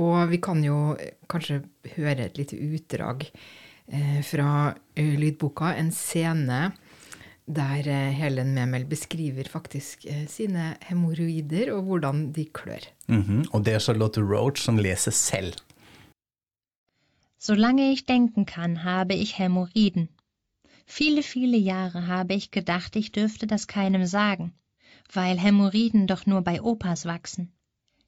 og 0.00 0.30
vi 0.30 0.40
kan 0.44 0.62
jo 0.64 0.94
kanskje 1.30 1.62
høre 1.96 2.28
et 2.28 2.40
lite 2.40 2.58
utdrag 2.58 3.26
eh, 3.26 4.20
fra 4.26 4.72
lydboka. 4.94 5.74
En 5.74 5.92
scene 5.94 6.68
der 7.44 7.88
eh, 7.88 8.12
Helen 8.16 8.54
Memel 8.56 8.86
beskriver 8.88 9.48
faktisk 9.50 10.06
eh, 10.08 10.24
sine 10.30 10.74
hemoroider 10.88 11.74
og 11.74 11.90
hvordan 11.90 12.28
de 12.32 12.46
klør. 12.56 12.86
Mhm. 13.08 13.44
Og 13.52 13.64
det 13.66 13.74
er 13.76 13.84
Charlotte 13.84 14.22
Roach 14.22 14.62
som 14.64 14.80
leser 14.80 15.12
selv. 15.12 15.58
Solange 17.46 17.92
ich 17.92 18.06
denken 18.06 18.46
kann, 18.46 18.84
habe 18.84 19.12
ich 19.12 19.38
Hämorrhoiden. 19.38 20.08
Viele, 20.86 21.22
viele 21.22 21.58
Jahre 21.58 22.06
habe 22.06 22.32
ich 22.32 22.50
gedacht, 22.50 22.96
ich 22.96 23.12
dürfte 23.12 23.46
das 23.46 23.66
keinem 23.66 24.06
sagen, 24.06 24.54
weil 25.12 25.38
Hämorrhoiden 25.38 26.06
doch 26.06 26.24
nur 26.24 26.40
bei 26.40 26.62
Opas 26.62 27.04
wachsen. 27.04 27.52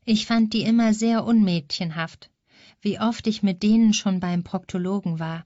Ich 0.07 0.25
fand 0.25 0.55
die 0.55 0.63
immer 0.63 0.95
sehr 0.95 1.27
unmädchenhaft, 1.27 2.31
wie 2.81 2.99
oft 2.99 3.27
ich 3.27 3.43
mit 3.43 3.63
denen 3.63 3.93
schon 3.93 4.21
beim 4.21 4.43
Proktologen 4.43 5.19
war. 5.19 5.45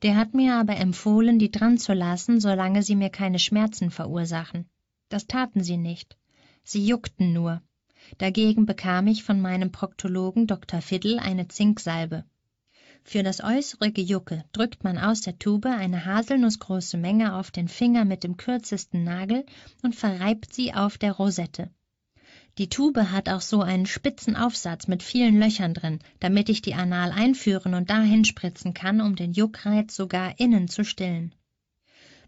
Der 0.00 0.16
hat 0.16 0.32
mir 0.32 0.54
aber 0.54 0.78
empfohlen, 0.78 1.38
die 1.38 1.50
dran 1.50 1.76
zu 1.76 1.92
lassen, 1.92 2.40
solange 2.40 2.82
sie 2.82 2.96
mir 2.96 3.10
keine 3.10 3.38
Schmerzen 3.38 3.90
verursachen. 3.90 4.64
Das 5.10 5.26
taten 5.26 5.62
sie 5.62 5.76
nicht. 5.76 6.16
Sie 6.64 6.86
juckten 6.86 7.34
nur. 7.34 7.60
Dagegen 8.16 8.64
bekam 8.64 9.08
ich 9.08 9.24
von 9.24 9.42
meinem 9.42 9.72
Proktologen 9.72 10.46
Dr. 10.46 10.80
Fiddle 10.80 11.20
eine 11.20 11.48
Zinksalbe. 11.48 12.24
Für 13.08 13.22
das 13.22 13.40
äußere 13.40 13.92
Gejucke 13.92 14.44
drückt 14.50 14.82
man 14.82 14.98
aus 14.98 15.20
der 15.20 15.38
Tube 15.38 15.66
eine 15.66 16.06
haselnussgroße 16.06 16.96
Menge 16.96 17.36
auf 17.36 17.52
den 17.52 17.68
Finger 17.68 18.04
mit 18.04 18.24
dem 18.24 18.36
kürzesten 18.36 19.04
Nagel 19.04 19.46
und 19.84 19.94
verreibt 19.94 20.52
sie 20.52 20.74
auf 20.74 20.98
der 20.98 21.12
Rosette. 21.12 21.70
Die 22.58 22.68
Tube 22.68 23.12
hat 23.12 23.28
auch 23.28 23.42
so 23.42 23.60
einen 23.62 23.86
spitzen 23.86 24.34
Aufsatz 24.34 24.88
mit 24.88 25.04
vielen 25.04 25.38
Löchern 25.38 25.72
drin, 25.72 26.00
damit 26.18 26.48
ich 26.48 26.62
die 26.62 26.74
anal 26.74 27.12
einführen 27.12 27.74
und 27.74 27.90
dahin 27.90 28.24
spritzen 28.24 28.74
kann, 28.74 29.00
um 29.00 29.14
den 29.14 29.32
Juckreiz 29.32 29.94
sogar 29.94 30.40
innen 30.40 30.66
zu 30.66 30.84
stillen. 30.84 31.32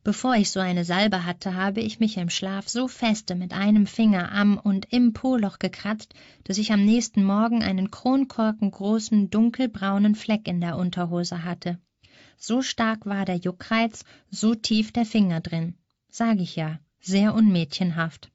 Bevor 0.05 0.37
ich 0.37 0.51
so 0.51 0.61
eine 0.61 0.85
Salbe 0.85 1.25
hatte, 1.27 1.55
habe 1.55 1.81
ich 1.81 2.01
mich 2.01 2.17
im 2.17 2.31
Schlaf 2.31 2.69
so 2.69 2.89
feste 2.89 3.35
mit 3.35 3.53
einem 3.53 3.87
Finger 3.87 4.33
am 4.33 4.57
und 4.57 4.87
im 4.93 5.13
Poloch 5.13 5.59
gekratzt, 5.59 6.15
dass 6.45 6.59
ich 6.59 6.73
am 6.73 6.85
nächsten 6.85 7.25
Morgen 7.25 7.63
einen 7.63 7.91
kronkorkengroßen 7.91 9.31
dunkelbraunen 9.31 10.15
Fleck 10.15 10.49
in 10.49 10.61
der 10.61 10.77
Unterhose 10.77 11.45
hatte. 11.45 11.79
So 12.37 12.63
stark 12.63 13.05
war 13.07 13.25
der 13.25 13.37
Juckreiz, 13.37 14.05
so 14.31 14.55
tief 14.55 14.93
der 14.93 15.05
Finger 15.05 15.41
drin. 15.41 15.75
Sag 16.09 16.39
ich 16.39 16.57
ja, 16.57 16.79
sehr 17.01 17.35
unmädchenhaft. 17.35 18.31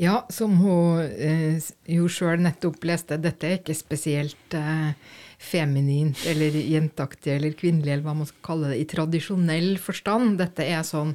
Ja, 0.00 0.22
som 0.32 0.54
hun 0.62 1.02
eh, 1.04 1.60
jo 1.92 2.08
sjøl 2.08 2.40
nettopp 2.40 2.86
leste, 2.88 3.18
dette 3.20 3.48
er 3.48 3.58
ikke 3.58 3.76
spesielt 3.76 4.56
eh, 4.56 4.94
feminint 5.40 6.22
eller 6.28 6.56
jenteaktig 6.56 7.34
eller 7.34 7.56
kvinnelig, 7.56 7.92
eller 7.92 8.06
hva 8.06 8.16
man 8.16 8.28
skal 8.28 8.46
kalle 8.46 8.72
det, 8.72 8.80
i 8.80 8.88
tradisjonell 8.88 9.74
forstand. 9.80 10.38
Dette 10.40 10.64
er 10.64 10.84
sånn 10.88 11.14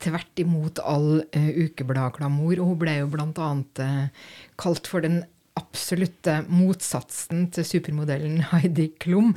tvert 0.00 0.40
imot 0.40 0.80
all 0.84 1.22
eh, 1.36 1.50
ukebladklamor. 1.66 2.56
Og 2.60 2.72
hun 2.72 2.80
ble 2.80 2.96
jo 3.00 3.10
blant 3.12 3.40
annet 3.44 3.82
eh, 3.84 4.32
kalt 4.60 4.88
for 4.90 5.04
den 5.04 5.22
absolutte 5.60 6.40
motsatsen 6.48 7.48
til 7.54 7.66
supermodellen 7.68 8.40
Heidi 8.52 8.90
Klum. 9.00 9.34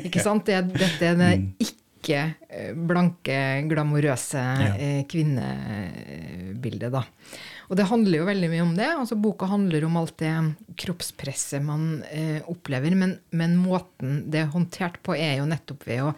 Ikke 0.00 0.22
sant? 0.24 0.48
Det, 0.48 0.62
dette 0.76 1.12
er 1.12 1.20
det 1.20 1.32
ikke 1.66 2.20
eh, 2.48 2.72
blanke, 2.74 3.38
glamorøse 3.70 4.44
eh, 4.76 5.00
kvinnebildet, 5.10 6.92
da. 6.96 7.04
Og 7.70 7.78
det 7.78 7.86
handler 7.86 8.18
jo 8.18 8.26
veldig 8.26 8.48
mye 8.50 8.62
om 8.64 8.72
det. 8.74 8.88
altså 8.90 9.14
Boka 9.14 9.46
handler 9.46 9.84
om 9.86 9.98
alt 10.00 10.16
det 10.18 10.32
kroppspresset 10.82 11.62
man 11.62 12.02
eh, 12.10 12.40
opplever, 12.50 12.96
men, 12.98 13.14
men 13.30 13.54
måten 13.60 14.24
det 14.30 14.42
er 14.42 14.50
håndtert 14.50 14.98
på, 15.06 15.14
er 15.14 15.38
jo 15.38 15.46
nettopp 15.46 15.86
ved 15.86 16.02
å 16.08 16.10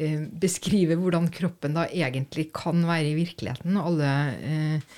eh, 0.00 0.22
beskrive 0.40 0.96
hvordan 0.96 1.28
kroppen 1.34 1.76
da 1.76 1.84
egentlig 1.92 2.48
kan 2.56 2.80
være 2.88 3.10
i 3.10 3.18
virkeligheten, 3.18 3.76
og 3.76 3.90
alle 3.90 4.12
eh, 4.40 4.94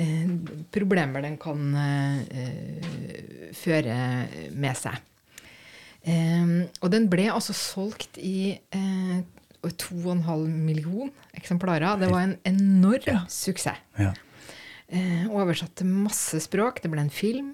eh, 0.00 0.30
problemer 0.72 1.26
den 1.26 1.36
kan 1.42 1.76
eh, 1.76 3.52
føre 3.58 3.98
med 4.56 4.80
seg. 4.80 4.96
Eh, 6.08 6.54
og 6.80 6.88
den 6.94 7.10
ble 7.12 7.28
altså 7.34 7.52
solgt 7.52 8.16
i 8.16 8.54
eh, 8.56 9.18
2,5 9.60 10.48
million 10.48 11.12
eksemplarer. 11.36 12.00
Det 12.00 12.08
var 12.08 12.24
en 12.24 12.34
enorm 12.48 13.28
suksess. 13.28 13.84
Ja. 14.00 14.14
Eh, 14.88 15.28
oversatt 15.28 15.74
til 15.76 15.84
masse 15.92 16.40
språk. 16.40 16.80
Det 16.80 16.88
ble 16.88 17.04
en 17.04 17.12
film. 17.12 17.52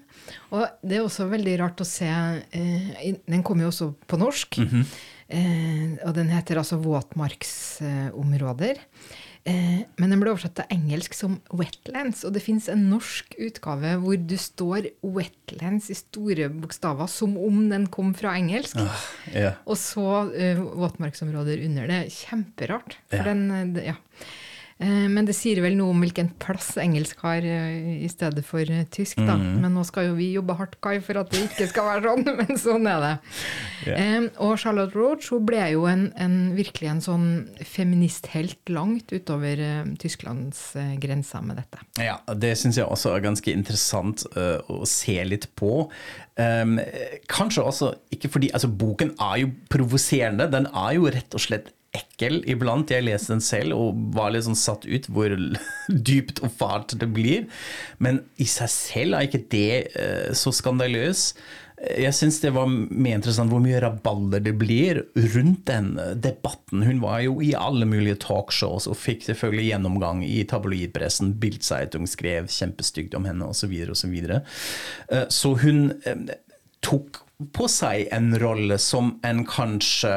Og 0.55 0.63
det 0.79 0.97
er 0.97 1.03
også 1.03 1.27
veldig 1.27 1.59
rart 1.59 1.81
å 1.83 1.87
se 1.87 2.07
eh, 2.07 3.19
Den 3.27 3.43
kom 3.43 3.59
jo 3.59 3.67
også 3.73 3.91
på 4.07 4.15
norsk. 4.21 4.57
Mhm. 4.63 4.85
eh, 5.27 5.99
og 6.07 6.15
den 6.15 6.31
heter 6.31 6.55
altså 6.61 6.79
'Våtmarksområder'. 6.79 8.79
Eh, 9.45 9.83
men 10.01 10.09
den 10.09 10.21
ble 10.21 10.31
oversatt 10.31 10.55
til 10.57 10.71
engelsk 10.73 11.13
som 11.13 11.37
'Wetlands'. 11.53 12.23
Og 12.25 12.33
det 12.33 12.41
fins 12.41 12.65
en 12.71 12.87
norsk 12.89 13.35
utgave 13.37 13.93
hvor 14.01 14.17
du 14.17 14.37
står 14.37 14.89
'Wetlands' 15.03 15.91
i 15.91 15.97
store 15.99 16.49
bokstaver, 16.49 17.07
som 17.07 17.37
om 17.37 17.69
den 17.69 17.85
kom 17.87 18.13
fra 18.17 18.33
engelsk. 18.39 18.79
ja. 19.33 19.53
Og 19.67 19.77
så 19.77 20.33
eh, 20.33 20.57
våtmarksområder 20.57 21.61
under. 21.67 21.87
Det 21.87 21.99
er 21.99 22.09
kjemperart. 22.09 22.97
For 23.11 23.21
yeah. 23.21 23.25
den, 23.25 23.77
eh, 23.77 23.91
ja. 23.91 23.95
Eh, 24.75 25.05
men 25.07 25.23
det 25.23 25.37
sier 25.37 25.61
vel 25.63 25.77
noe 25.79 25.93
om 25.93 26.01
hvilken 26.03 26.33
plass 26.41 26.73
engelsk 26.81 27.21
har 27.23 27.45
eh, 27.47 28.01
i 28.03 28.09
stedet 28.11 28.41
for 28.43 28.59
eh, 28.59 28.83
tysk, 28.91 29.21
da. 29.21 29.37
Mhm. 29.39 29.61
Men 29.63 29.77
nå 29.77 29.85
skal 29.87 30.09
jo 30.09 30.17
vi 30.17 30.33
jobbe 30.33 30.57
hardt, 30.59 30.75
Kai, 30.83 30.97
for 31.03 31.21
at 31.21 31.31
det 31.31 31.45
ikke 31.45 31.69
skal 31.71 31.87
være 31.87 32.09
sånn. 32.09 32.27
Men 32.41 32.59
sånn 32.59 32.89
er 32.91 33.05
det. 33.05 33.13
Eh, 33.93 34.27
og 34.43 34.57
Charlotte 34.59 34.97
Roach 34.97 35.29
hun 35.31 35.45
ble 35.47 35.61
jo 35.71 35.85
en, 35.87 36.09
en, 36.19 36.35
virkelig 36.57 36.91
en 36.91 37.03
sånn 37.05 37.29
feministhelt 37.63 38.73
langt 38.73 39.13
utover 39.15 39.61
Tysklands 40.01 40.61
grenser 40.99 41.43
med 41.45 41.61
dette. 41.61 41.79
Ja, 42.03 42.17
det 42.35 42.55
syns 42.59 42.79
jeg 42.79 42.87
også 42.89 43.13
er 43.15 43.23
ganske 43.23 43.55
interessant 43.55 44.25
å 44.35 44.81
se 44.89 45.15
litt 45.27 45.47
på. 45.55 45.87
Um, 46.35 46.75
kanskje 47.31 47.63
også 47.63 47.93
ikke 48.11 48.27
fordi 48.33 48.49
Altså, 48.55 48.67
boken 48.67 49.13
er 49.23 49.37
jo 49.39 49.51
provoserende. 49.71 50.49
Den 50.51 50.67
er 50.67 50.97
jo 50.97 51.07
rett 51.11 51.35
og 51.35 51.43
slett 51.43 51.71
ekkel 51.95 52.41
iblant. 52.49 52.91
Jeg 52.91 53.07
leste 53.07 53.33
den 53.33 53.43
selv 53.43 53.77
og 53.79 53.99
var 54.15 54.33
litt 54.33 54.47
sånn 54.47 54.59
satt 54.59 54.87
ut 54.87 55.09
hvor 55.11 55.35
dypt 56.09 56.43
og 56.45 56.53
fælt 56.59 56.97
det 57.01 57.11
blir. 57.15 57.45
Men 58.03 58.23
i 58.41 58.47
seg 58.49 58.71
selv 58.71 59.17
er 59.17 59.29
ikke 59.29 59.45
det 59.53 59.69
uh, 59.95 60.33
så 60.37 60.53
skandaløs. 60.55 61.31
Jeg 61.75 62.15
syns 62.15 62.37
det 62.39 62.53
var 62.55 62.69
mer 62.71 63.17
interessant 63.17 63.51
hvor 63.51 63.59
mye 63.61 63.81
rabalder 63.83 64.39
det 64.45 64.53
blir 64.57 65.01
rundt 65.33 65.65
den 65.67 65.89
eh, 65.99 66.13
debatten. 66.15 66.85
Hun 66.87 67.01
var 67.03 67.19
jo 67.25 67.35
i 67.43 67.51
alle 67.59 67.83
mulige 67.89 68.21
talkshows 68.23 68.87
og 68.87 68.95
fikk 68.95 69.25
selvfølgelig 69.27 69.67
gjennomgang 69.67 70.23
i 70.23 70.39
tabloidpressen. 70.47 71.33
Bildzeitung 71.41 72.07
skrev 72.07 72.47
kjempestygt 72.47 73.17
om 73.19 73.27
henne 73.27 73.51
osv. 73.51 73.75
Så, 73.91 74.07
videre. 74.09 74.41
og 75.11 75.35
så 75.35 75.51
hun 75.65 75.89
eh, 76.07 76.37
tok 76.85 77.19
på 77.53 77.67
seg 77.67 78.07
en 78.15 78.31
rolle 78.39 78.79
som 78.79 79.17
en 79.27 79.43
kanskje 79.49 80.15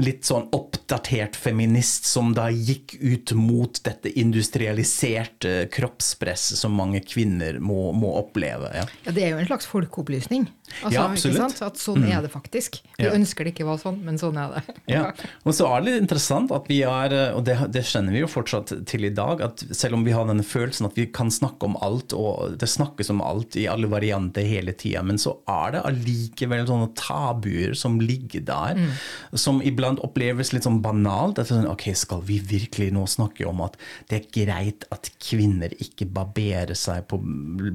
litt 0.00 0.24
sånn 0.24 0.46
oppdatert 0.56 1.36
feminist 1.36 2.06
som 2.08 2.32
da 2.36 2.46
gikk 2.48 2.94
ut 2.96 3.32
mot 3.36 3.80
dette 3.84 4.08
industrialiserte 4.20 5.66
kroppspresset 5.72 6.56
som 6.60 6.72
mange 6.78 7.02
kvinner 7.04 7.58
må, 7.60 7.90
må 7.92 8.14
oppleve. 8.22 8.72
Ja. 8.78 8.86
Ja, 9.04 9.12
det 9.16 9.26
er 9.26 9.34
jo 9.34 9.42
en 9.42 9.50
slags 9.50 9.68
folkeopplysning. 9.68 10.48
Altså, 10.82 10.92
Ja, 10.92 11.06
absolutt. 11.08 11.62
At 11.62 11.74
sånn 11.74 12.00
Mm. 12.04 12.10
er 12.18 12.22
det 12.22 12.30
faktisk. 12.32 12.80
Vi 12.98 13.04
Ja. 13.04 13.10
ønsker 13.12 13.44
det 13.44 13.54
ikke 13.54 13.66
var 13.66 13.76
sånn, 13.78 14.02
men 14.04 14.16
sånn 14.18 14.36
er 14.38 14.54
det. 14.54 14.76
Ja. 14.88 15.12
Og 15.44 15.52
så 15.52 15.66
er 15.68 15.80
det 15.82 15.92
litt 15.92 16.02
interessant 16.02 16.50
at 16.52 16.66
vi 16.68 16.82
er, 16.82 17.34
og 17.34 17.44
det, 17.44 17.56
det 17.72 17.82
kjenner 17.84 18.12
vi 18.12 18.20
jo 18.20 18.26
fortsatt 18.26 18.86
til 18.86 19.04
i 19.04 19.10
dag, 19.10 19.40
at 19.40 19.58
selv 19.72 19.94
om 19.94 20.04
vi 20.04 20.12
har 20.12 20.24
denne 20.26 20.42
følelsen 20.44 20.86
at 20.86 20.94
vi 20.96 21.06
kan 21.06 21.28
snakke 21.28 21.64
om 21.64 21.76
alt, 21.82 22.12
og 22.12 22.56
det 22.58 22.68
snakkes 22.68 23.10
om 23.10 23.20
alt 23.20 23.56
i 23.56 23.66
alle 23.66 23.86
varianter 23.88 24.42
hele 24.46 24.72
tida, 24.72 25.02
men 25.02 25.16
så 25.16 25.36
er 25.48 25.72
det 25.72 25.82
allikevel 25.84 26.66
sånne 26.66 26.94
tabuer 26.94 27.74
som 27.76 27.98
ligger 28.00 28.44
der, 28.44 28.74
Mm. 28.74 28.90
som 29.34 29.60
iblant 29.62 30.00
oppleves 30.00 30.52
litt 30.52 30.62
sånn 30.64 30.80
banalt. 30.82 31.38
At 31.38 31.46
sånn, 31.48 31.66
ok, 31.68 31.94
skal 31.94 32.20
vi 32.22 32.38
virkelig 32.40 32.92
nå 32.92 33.04
snakke 33.08 33.46
om 33.48 33.60
at 33.62 33.76
det 34.08 34.22
er 34.22 34.46
greit 34.46 34.84
at 34.92 35.10
kvinner 35.20 35.70
ikke 35.80 36.06
barberer 36.12 36.74
seg 36.76 37.06
på 37.08 37.18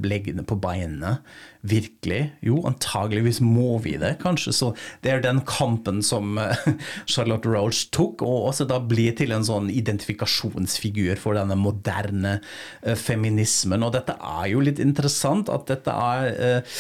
leggene, 0.04 0.46
på 0.46 0.60
beina? 0.60 1.20
Virkelig? 1.66 2.32
Jo, 2.44 2.62
antageligvis 2.86 3.42
må 3.42 3.80
vi 3.84 3.96
det, 3.98 4.18
kanskje. 4.22 4.54
Så 4.54 4.72
det 5.02 5.12
er 5.12 5.24
den 5.24 5.42
kampen 5.48 6.02
som 6.04 6.38
eh, 6.38 6.56
Charlotte 7.12 7.50
Roach 7.50 7.90
tok, 7.92 8.22
og 8.22 8.50
også 8.52 8.68
da 8.70 8.80
ble 8.80 9.12
til 9.18 9.34
en 9.36 9.46
sånn 9.46 9.70
identifikasjonsfigur 9.74 11.18
for 11.22 11.38
denne 11.38 11.58
moderne 11.58 12.40
eh, 12.82 12.96
feminismen. 12.96 13.84
Og 13.86 13.94
dette 13.96 14.16
er 14.20 14.50
jo 14.52 14.64
litt 14.64 14.82
interessant, 14.84 15.50
at 15.50 15.68
dette 15.72 15.92
er 15.92 16.30
eh, 16.36 16.78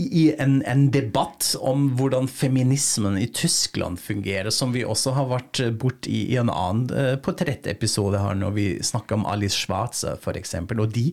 i 0.00 0.30
en, 0.40 0.60
en 0.68 0.88
debatt 0.92 1.54
om 1.60 1.90
hvordan 1.98 2.28
feminismen 2.30 3.18
i 3.20 3.28
Tyskland 3.28 4.00
fungerer, 4.00 4.50
som 4.54 4.74
vi 4.74 4.84
også 4.84 5.14
har 5.16 5.30
vært 5.30 5.62
borti 5.80 6.24
i 6.30 6.38
en 6.40 6.50
annen 6.50 7.18
portrettepisode 7.24 8.18
her 8.20 8.36
når 8.38 8.52
vi 8.54 8.66
snakker 8.84 9.18
om 9.18 9.26
Alice 9.28 9.58
Schwarze 9.58 10.14
f.eks. 10.16 10.54
Og 10.70 10.86
de 10.94 11.06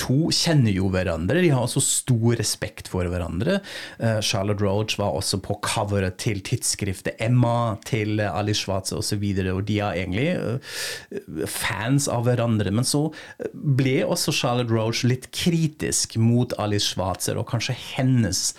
to 0.00 0.28
kjenner 0.34 0.74
jo 0.74 0.88
hverandre, 0.92 1.42
de 1.42 1.52
har 1.52 1.64
også 1.64 1.82
stor 1.82 2.38
respekt 2.38 2.90
for 2.90 3.07
hverandre. 3.12 3.58
Eh, 3.98 4.20
Charlotte 4.24 4.64
Roach 4.64 4.98
var 5.00 5.16
også 5.16 5.40
på 5.44 5.58
coveret 5.64 6.18
til 6.22 6.42
tidsskriftet 6.44 7.18
Emma 7.22 7.76
til 7.88 8.22
Ali 8.24 8.56
Schwarze 8.56 8.96
osv., 8.96 8.98
og, 8.98 9.06
så 9.08 9.16
videre, 9.22 9.54
og 9.56 9.64
de 9.68 9.78
er 9.80 9.96
egentlig 10.02 10.26
eh, 10.36 11.46
fans 11.48 12.08
av 12.12 12.26
hverandre. 12.26 12.72
Men 12.74 12.86
så 12.86 13.06
ble 13.52 14.02
også 14.04 14.34
Charlotte 14.36 14.74
Roach 14.74 15.04
litt 15.08 15.30
kritisk 15.34 16.18
mot 16.20 16.52
Alice 16.60 16.92
Schwarzer, 16.92 17.38
og 17.40 17.48
kanskje 17.50 17.76
hennes 17.96 18.52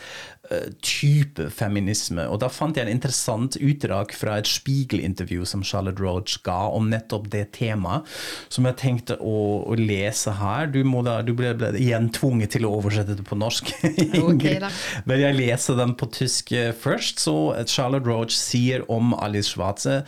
type 0.82 1.50
feminisme. 1.54 2.26
Og 2.32 2.40
da 2.44 2.50
fant 2.52 2.78
jeg 2.78 2.88
en 2.88 2.92
interessant 2.92 3.58
utdrag 3.60 4.14
fra 4.18 4.40
et 4.40 4.50
Spiegel-intervju 4.50 5.46
som 5.50 5.64
Charlotte 5.66 6.02
Roach 6.02 6.40
ga 6.46 6.70
om 6.74 6.90
nettopp 6.92 7.30
det 7.34 7.46
temaet, 7.58 8.08
som 8.50 8.68
jeg 8.70 8.80
tenkte 8.82 9.20
å, 9.22 9.38
å 9.70 9.78
lese 9.80 10.34
her. 10.40 10.70
Du, 10.74 10.82
må 10.88 11.04
da, 11.06 11.20
du 11.26 11.34
ble, 11.38 11.54
ble 11.58 11.74
igjen 11.80 12.10
tvunget 12.16 12.56
til 12.56 12.68
å 12.68 12.74
oversette 12.80 13.18
det 13.20 13.26
på 13.28 13.38
norsk. 13.40 13.72
Ingrid. 14.20 14.64
da. 14.66 14.72
Men 15.10 15.24
jeg 15.24 15.38
leser 15.38 15.80
den 15.80 15.96
på 16.00 16.10
tysk 16.14 16.54
eh, 16.58 16.72
først. 16.74 17.22
Så 17.24 17.36
Charlotte 17.70 18.08
Roach 18.10 18.36
sier 18.38 18.86
om 18.92 19.14
Alice 19.18 19.54
Schwarze 19.54 20.04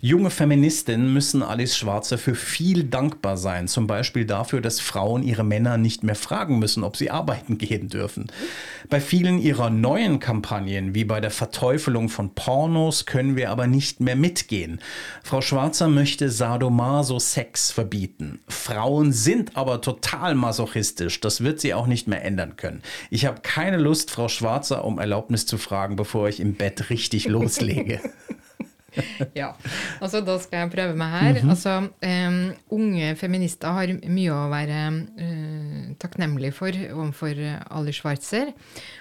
Junge 0.00 0.30
Feministinnen 0.30 1.12
müssen 1.12 1.42
Alice 1.42 1.76
Schwarze 1.76 2.18
für 2.18 2.34
viel 2.34 2.84
dankbar 2.84 3.36
sein, 3.36 3.66
zum 3.66 3.86
Beispiel 3.86 4.24
dafür, 4.24 4.60
dass 4.60 4.78
Frauen 4.78 5.22
ihre 5.22 5.42
Männer 5.42 5.78
nicht 5.78 6.02
mehr 6.02 6.14
fragen 6.14 6.58
müssen, 6.58 6.84
ob 6.84 6.96
sie 6.96 7.10
arbeiten 7.10 7.58
gehen 7.58 7.88
dürfen. 7.88 8.26
Bei 8.88 9.00
vielen 9.00 9.38
ihrer 9.38 9.70
neuen 9.86 10.18
Kampagnen, 10.18 10.96
wie 10.96 11.04
bei 11.04 11.20
der 11.20 11.30
Verteufelung 11.30 12.08
von 12.08 12.34
Pornos, 12.34 13.06
können 13.06 13.36
wir 13.36 13.50
aber 13.50 13.68
nicht 13.68 14.00
mehr 14.00 14.16
mitgehen. 14.16 14.80
Frau 15.22 15.40
Schwarzer 15.40 15.86
möchte 15.86 16.28
Sadomaso-Sex 16.28 17.70
verbieten. 17.70 18.40
Frauen 18.48 19.12
sind 19.12 19.56
aber 19.56 19.80
total 19.80 20.34
masochistisch, 20.34 21.20
das 21.20 21.44
wird 21.44 21.60
sie 21.60 21.72
auch 21.72 21.86
nicht 21.86 22.08
mehr 22.08 22.24
ändern 22.24 22.56
können. 22.56 22.82
Ich 23.10 23.26
habe 23.26 23.42
keine 23.42 23.76
Lust, 23.76 24.10
Frau 24.10 24.26
Schwarzer 24.26 24.84
um 24.84 24.98
Erlaubnis 24.98 25.46
zu 25.46 25.56
fragen, 25.56 25.94
bevor 25.94 26.28
ich 26.28 26.40
im 26.40 26.54
Bett 26.54 26.90
richtig 26.90 27.28
loslege. 27.28 28.00
Ja, 29.36 29.52
altså 30.00 30.22
da 30.24 30.36
skal 30.40 30.64
jeg 30.64 30.72
prøve 30.72 30.96
meg 30.98 31.12
her. 31.12 31.40
Mhm. 31.40 31.52
Altså, 31.52 31.76
um, 31.86 32.38
unge 32.76 33.12
feminister 33.20 33.74
har 33.76 33.92
mye 34.08 34.34
å 34.34 34.46
være 34.52 34.82
uh, 35.20 35.94
takknemlig 36.02 36.52
for 36.56 36.76
overfor 36.92 37.40
Ali 37.70 37.94
Schwarzer. 37.96 38.52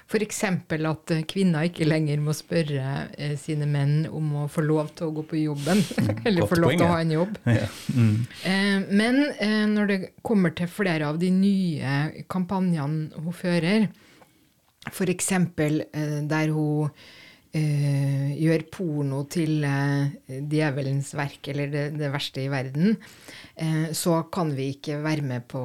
F.eks. 0.06 0.44
at 0.46 1.12
eh, 1.16 1.24
kvinner 1.26 1.66
ikke 1.66 1.88
lenger 1.88 2.22
må 2.22 2.34
spørre 2.38 2.90
uh, 3.10 3.34
sine 3.42 3.66
menn 3.70 4.06
om 4.06 4.44
å 4.44 4.46
få 4.52 4.62
lov 4.66 4.92
til 4.98 5.10
å 5.10 5.16
gå 5.16 5.26
på 5.32 5.40
jobben. 5.42 5.82
Eller 6.28 6.44
Godt 6.44 6.54
få 6.54 6.60
lov 6.62 6.70
poeng, 6.72 6.80
til 6.80 6.86
å 6.86 6.94
ha 6.94 7.02
en 7.02 7.16
jobb. 7.16 7.40
Ja. 7.50 7.68
Mm. 7.96 8.16
Uh, 8.46 8.80
Men 9.02 9.22
eh, 9.34 9.66
når 9.72 9.92
det 9.92 10.00
kommer 10.26 10.54
til 10.56 10.70
flere 10.72 11.10
av 11.10 11.20
de 11.22 11.32
nye 11.34 12.26
kampanjene 12.32 13.24
hun 13.26 13.36
fører, 13.36 13.90
f.eks. 14.92 15.32
der 16.30 16.52
hun 16.54 16.92
eh, 17.56 18.34
gjør 18.36 18.66
porno 18.74 19.24
til 19.32 19.64
eh, 19.68 20.42
djevelens 20.52 21.14
verk, 21.18 21.48
eller 21.54 21.72
det, 21.72 21.86
det 22.00 22.12
verste 22.14 22.44
i 22.44 22.52
verden, 22.52 22.98
eh, 23.56 23.88
så 23.96 24.22
kan 24.34 24.54
vi 24.58 24.74
ikke 24.76 25.00
være 25.06 25.26
med 25.26 25.48
på, 25.52 25.64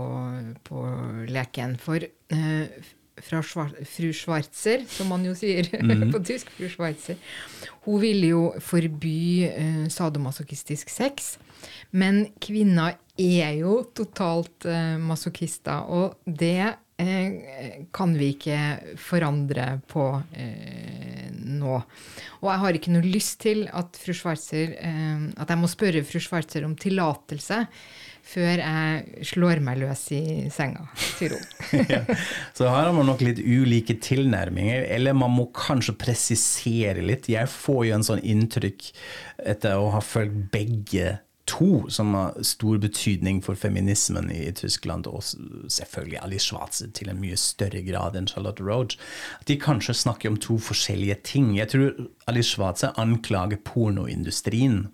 på 0.66 0.87
leken. 1.31 1.76
For 1.81 2.07
fra 3.20 3.42
Schwar 3.44 3.72
fru 3.85 4.14
Schwarzer, 4.16 4.87
som 4.88 5.11
man 5.12 5.24
jo 5.26 5.35
sier 5.37 5.66
mm. 5.83 6.07
på 6.14 6.22
tysk, 6.24 6.53
fru 6.57 6.70
Schwarzer, 6.72 7.18
hun 7.85 7.98
ville 8.00 8.31
jo 8.31 8.44
forby 8.64 9.50
sadomasochistisk 9.92 10.88
sex. 10.94 11.35
Men 11.92 12.22
kvinner 12.40 12.96
er 13.20 13.59
jo 13.59 13.83
totalt 13.92 14.64
masochister, 15.03 15.90
og 15.90 16.16
det 16.24 16.79
kan 17.94 18.12
vi 18.18 18.32
ikke 18.34 18.58
forandre 19.00 19.66
på 19.90 20.04
eh, 20.36 21.30
nå. 21.30 21.78
Og 22.40 22.48
jeg 22.50 22.62
har 22.64 22.76
ikke 22.78 22.94
noe 22.94 23.06
lyst 23.06 23.40
til 23.44 23.66
at 23.68 23.98
fru 24.00 24.12
Schwarzer 24.16 24.76
eh, 24.76 25.26
At 25.40 25.50
jeg 25.50 25.60
må 25.60 25.70
spørre 25.70 26.04
fru 26.06 26.20
Schwarzer 26.22 26.66
om 26.66 26.76
tillatelse 26.78 27.64
før 28.30 28.60
jeg 28.60 29.24
slår 29.26 29.62
meg 29.64 29.80
løs 29.80 30.04
i 30.14 30.22
senga, 30.54 30.84
sier 31.16 31.34
hun. 31.34 31.46
ja. 31.90 32.02
Så 32.54 32.68
her 32.68 32.86
har 32.86 32.92
man 32.94 33.08
nok 33.08 33.24
litt 33.26 33.40
ulike 33.42 33.96
tilnærminger, 34.02 34.84
eller 34.94 35.16
man 35.18 35.32
må 35.34 35.48
kanskje 35.56 35.96
presisere 35.98 37.02
litt. 37.02 37.30
Jeg 37.32 37.50
får 37.50 37.80
jo 37.88 37.96
en 37.96 38.06
sånn 38.06 38.22
inntrykk 38.22 38.90
etter 39.50 39.80
å 39.80 39.90
ha 39.96 40.04
fulgt 40.04 40.46
begge 40.54 41.16
to 41.50 41.88
som 41.90 42.14
har 42.14 42.36
stor 42.46 42.78
betydning 42.78 43.40
for 43.44 43.58
feminismen 43.58 44.30
i 44.30 44.52
Tyskland, 44.56 45.08
og 45.10 45.24
selvfølgelig 45.70 46.20
Alice 46.22 46.46
Schwarze 46.46 46.90
til 46.94 47.10
en 47.10 47.20
mye 47.22 47.38
større 47.40 47.82
grad 47.86 48.18
enn 48.18 48.30
Charlotte 48.30 48.62
Roach, 48.62 48.98
at 49.40 49.48
de 49.50 49.58
kanskje 49.60 49.98
snakker 50.04 50.30
om 50.30 50.38
to 50.40 50.58
forskjellige 50.62 51.18
ting. 51.26 51.56
Jeg 51.58 51.72
tror 51.72 52.06
Alice 52.30 52.54
Schwarze 52.54 52.92
anklager 53.00 53.58
pornoindustrien 53.66 54.86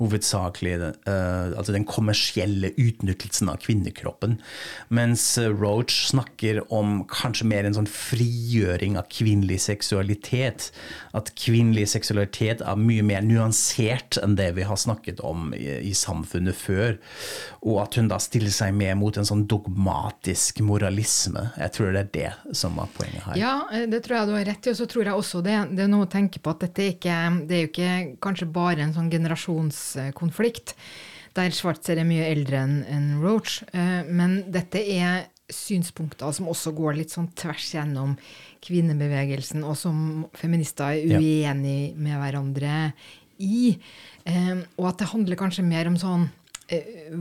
hovedsakelig, 0.00 0.74
uh, 1.06 1.54
altså 1.54 1.74
den 1.74 1.86
kommersielle 1.86 2.72
utnyttelsen 2.80 3.50
av 3.52 3.60
kvinnekroppen, 3.62 4.40
mens 4.94 5.26
Roach 5.38 6.08
snakker 6.10 6.64
om 6.74 7.04
kanskje 7.10 7.46
mer 7.50 7.66
en 7.68 7.76
sånn 7.76 7.90
frigjøring 7.90 8.98
av 8.98 9.06
kvinnelig 9.12 9.60
seksualitet. 9.68 10.70
At 11.14 11.30
kvinnelig 11.38 11.92
seksualitet 11.94 12.64
er 12.64 12.80
mye 12.80 13.04
mer 13.06 13.22
nyansert 13.26 14.18
enn 14.22 14.34
det 14.38 14.50
vi 14.58 14.66
har 14.66 14.80
snakket 14.80 15.22
om 15.24 15.52
i, 15.54 15.78
i 15.90 15.94
samfunnet 16.04 16.56
før. 16.56 16.98
Og 17.64 17.80
at 17.82 17.98
hun 17.98 18.10
da 18.12 18.20
stiller 18.22 18.52
seg 18.54 18.76
med 18.76 18.94
mot 19.00 19.16
en 19.18 19.26
sånn 19.28 19.46
dogmatisk 19.50 20.60
moralisme. 20.66 21.48
Jeg 21.58 21.74
tror 21.74 21.90
det 21.96 22.04
er 22.04 22.12
det 22.14 22.56
som 22.60 22.78
er 22.82 22.92
poenget 22.94 23.24
her. 23.30 23.40
Ja, 23.40 23.54
det 23.90 24.04
tror 24.04 24.20
jeg 24.20 24.30
du 24.30 24.36
har 24.36 24.46
rett 24.52 24.68
i. 24.68 24.74
Og 24.74 24.78
så 24.82 24.88
tror 24.90 25.08
jeg 25.08 25.18
også 25.24 25.42
det, 25.46 25.58
det 25.74 25.86
er 25.86 25.92
noe 25.92 26.06
å 26.06 26.12
tenke 26.12 26.42
på 26.44 26.54
at 26.54 26.62
dette 26.68 26.90
ikke, 26.94 27.18
det 27.48 27.56
er 27.56 27.64
jo 27.64 27.72
ikke 27.72 27.92
kanskje 28.24 28.52
bare 28.54 28.84
en 28.84 28.94
sånn 28.96 29.10
generasjonskonflikt, 29.12 30.76
der 31.34 31.50
Schwartzer 31.50 31.98
er 31.98 32.06
mye 32.06 32.28
eldre 32.30 32.60
enn 32.62 33.08
Roach. 33.18 33.62
Men 33.74 34.44
dette 34.54 34.78
er 34.78 35.24
synspunkter 35.50 36.30
som 36.32 36.46
også 36.48 36.72
går 36.76 36.94
litt 37.00 37.12
sånn 37.12 37.26
tvers 37.36 37.66
gjennom 37.74 38.14
kvinnebevegelsen, 38.64 39.64
og 39.66 39.74
som 39.76 40.24
feminister 40.38 40.94
er 40.94 41.18
uenige 41.18 41.92
med 42.00 42.16
hverandre 42.16 42.92
i. 43.42 43.74
Og 44.26 44.86
at 44.88 44.98
det 44.98 45.08
handler 45.12 45.36
kanskje 45.36 45.64
mer 45.66 45.86
om 45.90 45.96
sånn 46.00 46.28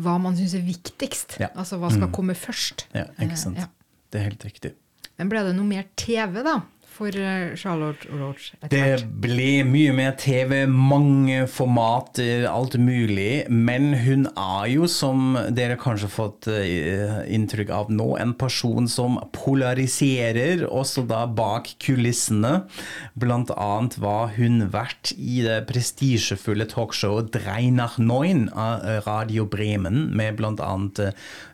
hva 0.04 0.16
man 0.24 0.38
syns 0.40 0.54
er 0.56 0.64
viktigst. 0.64 1.38
Ja. 1.42 1.50
Altså 1.56 1.76
hva 1.78 1.90
skal 1.92 2.08
Mm. 2.08 2.14
komme 2.16 2.34
først. 2.34 2.86
Ja, 2.96 3.06
ikke 3.20 3.38
sant. 3.38 3.58
Ja. 3.60 3.68
Det 4.10 4.20
er 4.22 4.24
helt 4.30 4.44
riktig. 4.46 4.72
Men 5.20 5.30
ble 5.30 5.44
det 5.44 5.56
noe 5.56 5.66
mer 5.68 5.84
TV, 6.00 6.42
da? 6.44 6.62
For 6.94 7.10
eh, 7.18 7.56
Charlotte 7.58 8.06
Roach 8.14 8.52
Det 8.70 9.02
ble 9.22 9.64
mye 9.66 9.94
mer 9.96 10.14
TV, 10.20 10.68
mange 10.70 11.48
formater, 11.50 12.46
alt 12.46 12.76
mulig. 12.78 13.48
Men 13.50 13.96
hun 14.04 14.28
er 14.30 14.68
jo, 14.70 14.86
som 14.90 15.34
dere 15.58 15.78
kanskje 15.82 16.10
har 16.10 16.14
fått 16.14 16.50
eh, 16.54 17.24
inntrykk 17.34 17.72
av 17.74 17.90
nå, 17.94 18.12
en 18.22 18.36
person 18.38 18.86
som 18.92 19.18
polariserer, 19.34 20.68
også 20.70 21.06
da 21.10 21.24
bak 21.26 21.72
kulissene. 21.82 22.68
Blant 23.18 23.50
annet 23.58 23.98
var 24.04 24.36
hun 24.38 24.68
vært 24.74 25.16
i 25.18 25.42
det 25.48 25.64
prestisjefulle 25.72 26.70
talkshowet 26.70 27.34
Drei 27.34 27.72
nach 27.74 27.98
Neun 27.98 28.52
av 28.54 28.86
eh, 28.86 29.02
Radio 29.08 29.48
Bremen, 29.50 30.12
med 30.14 30.46
eh, 30.46 31.10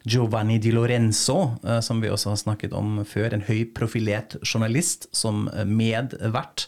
Giovanni 0.10 0.60
Di 0.60 0.76
Lorenzo, 0.76 1.56
som 1.86 2.00
vi 2.02 2.10
også 2.12 2.34
har 2.34 2.40
snakket 2.42 2.74
om 2.76 3.04
før, 3.08 3.32
en 3.36 3.44
høyprofilert 3.46 4.40
journalist 4.44 5.06
som 5.16 5.29
medvert. 5.68 6.68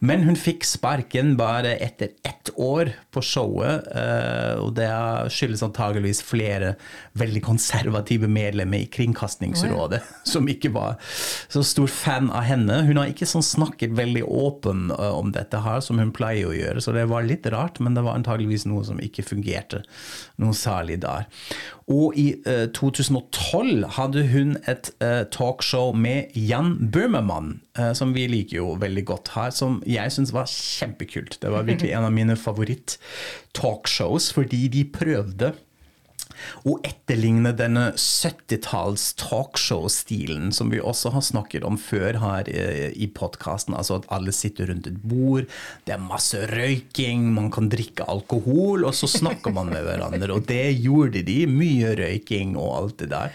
Men 0.00 0.24
hun 0.26 0.38
fikk 0.38 0.66
sparken 0.66 1.34
bare 1.38 1.76
etter 1.82 2.12
ett 2.26 2.50
år 2.58 2.92
på 3.14 3.22
showet, 3.24 3.88
eh, 3.92 4.58
og 4.62 4.74
det 4.78 4.88
skyldes 5.34 5.64
antageligvis 5.66 6.22
flere 6.26 6.74
veldig 7.18 7.42
konservative 7.46 8.30
medlemmer 8.30 8.84
i 8.84 8.90
Kringkastingsrådet, 8.92 10.02
som 10.28 10.48
ikke 10.50 10.72
var 10.74 10.98
så 11.48 11.62
stor 11.66 11.90
fan 11.92 12.30
av 12.30 12.46
henne. 12.48 12.82
Hun 12.88 13.00
har 13.00 13.12
ikke 13.12 13.28
sånn 13.28 13.46
snakket 13.46 13.96
veldig 13.98 14.24
åpen 14.26 14.88
eh, 14.94 15.14
om 15.14 15.32
dette 15.34 15.62
her, 15.64 15.82
som 15.84 16.00
hun 16.02 16.14
pleier 16.14 16.50
å 16.50 16.56
gjøre, 16.56 16.84
så 16.84 16.94
det 16.96 17.08
var 17.10 17.26
litt 17.26 17.46
rart, 17.52 17.80
men 17.82 17.96
det 17.96 18.06
var 18.06 18.18
antageligvis 18.18 18.68
noe 18.68 18.86
som 18.86 19.00
ikke 19.02 19.26
fungerte 19.26 19.84
noe 20.40 20.56
særlig 20.56 21.00
der. 21.04 21.28
Og 21.88 22.16
i 22.20 22.26
eh, 22.44 22.66
2012 22.76 23.86
hadde 23.96 24.24
hun 24.28 24.56
et 24.68 24.90
eh, 25.00 25.22
talkshow 25.32 25.94
med 25.96 26.36
Jan 26.36 26.74
Bøhmermann, 26.92 27.62
eh, 27.78 27.94
som 27.96 28.12
vi 28.16 28.26
liker 28.28 28.58
jo 28.60 28.74
veldig 28.80 29.04
godt 29.08 29.32
her, 29.32 29.54
som 29.56 29.80
jeg 29.88 30.12
syns 30.12 30.34
var 30.36 30.50
kjempekult. 30.52 31.38
Det 31.40 31.52
var 31.52 31.64
virkelig 31.68 31.94
en 31.96 32.04
av 32.10 32.12
mine 32.12 32.36
favoritt-talkshows, 32.36 34.28
fordi 34.36 34.66
de 34.74 34.84
prøvde 34.92 35.54
å 36.68 36.76
etterligne 36.86 37.52
denne 37.56 37.90
70-talls 37.98 39.10
talkshow-stilen 39.20 40.52
som 40.54 40.72
vi 40.72 40.80
også 40.80 41.12
har 41.14 41.24
snakket 41.26 41.66
om 41.68 41.78
før 41.80 42.20
her 42.22 42.50
eh, 42.52 42.90
i 42.94 43.08
podkasten. 43.12 43.76
Altså 43.78 43.98
at 44.00 44.08
alle 44.14 44.34
sitter 44.34 44.70
rundt 44.72 44.88
et 44.90 45.00
bord, 45.02 45.48
det 45.86 45.96
er 45.96 46.04
masse 46.04 46.44
røyking, 46.52 47.30
man 47.36 47.50
kan 47.54 47.70
drikke 47.72 48.06
alkohol, 48.08 48.86
og 48.88 48.94
så 48.96 49.10
snakker 49.10 49.54
man 49.54 49.72
med 49.72 49.86
hverandre. 49.86 50.32
Og 50.34 50.46
det 50.48 50.78
gjorde 50.78 51.24
de. 51.26 51.40
Mye 51.48 51.94
røyking 51.98 52.56
og 52.58 52.72
alt 52.78 53.02
det 53.02 53.12
der. 53.12 53.34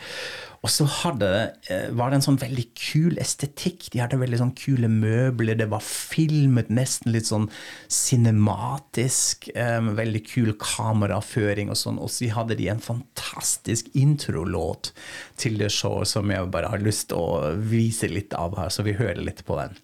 Og 0.63 0.71
så 0.71 0.86
hadde, 0.88 1.30
eh, 1.67 1.89
var 1.91 2.10
det 2.10 2.21
en 2.21 2.26
sånn 2.30 2.39
veldig 2.39 2.63
kul 2.80 3.17
estetikk. 3.19 3.89
De 3.91 3.99
hadde 3.99 4.19
veldig 4.21 4.39
sånn 4.39 4.56
kule 4.56 4.88
møbler. 4.88 5.58
Det 5.60 5.67
var 5.69 5.84
filmet 5.84 6.71
nesten 6.71 7.12
litt 7.12 7.28
sånn 7.28 7.49
cinematisk. 7.91 9.49
Um, 9.60 9.91
veldig 9.99 10.23
kul 10.30 10.54
kameraføring 10.56 11.67
og 11.73 11.76
sånn. 11.76 11.99
Og 11.99 12.08
så 12.15 12.32
hadde 12.32 12.56
de 12.56 12.69
en 12.71 12.80
fantastisk 12.80 13.91
introlåt 13.93 14.93
til 15.36 15.60
det 15.60 15.71
showet 15.76 16.08
som 16.08 16.32
jeg 16.32 16.52
bare 16.54 16.71
har 16.71 16.80
lyst 16.80 17.10
til 17.12 17.19
å 17.19 17.52
vise 17.60 18.08
litt 18.08 18.34
av 18.34 18.56
her, 18.56 18.71
så 18.71 18.88
vi 18.88 18.95
hører 18.95 19.19
litt 19.19 19.43
på 19.43 19.60
den. 19.60 19.76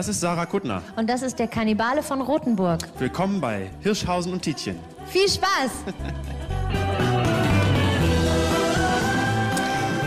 Das 0.00 0.08
ist 0.08 0.20
Sarah 0.20 0.46
Kuttner. 0.46 0.82
Und 0.96 1.10
das 1.10 1.20
ist 1.20 1.38
der 1.38 1.46
Kannibale 1.46 2.02
von 2.02 2.22
Rothenburg. 2.22 2.80
Willkommen 2.98 3.38
bei 3.38 3.70
Hirschhausen 3.80 4.32
und 4.32 4.40
Tietjen. 4.40 4.78
Viel 5.06 5.28
Spaß! 5.28 5.72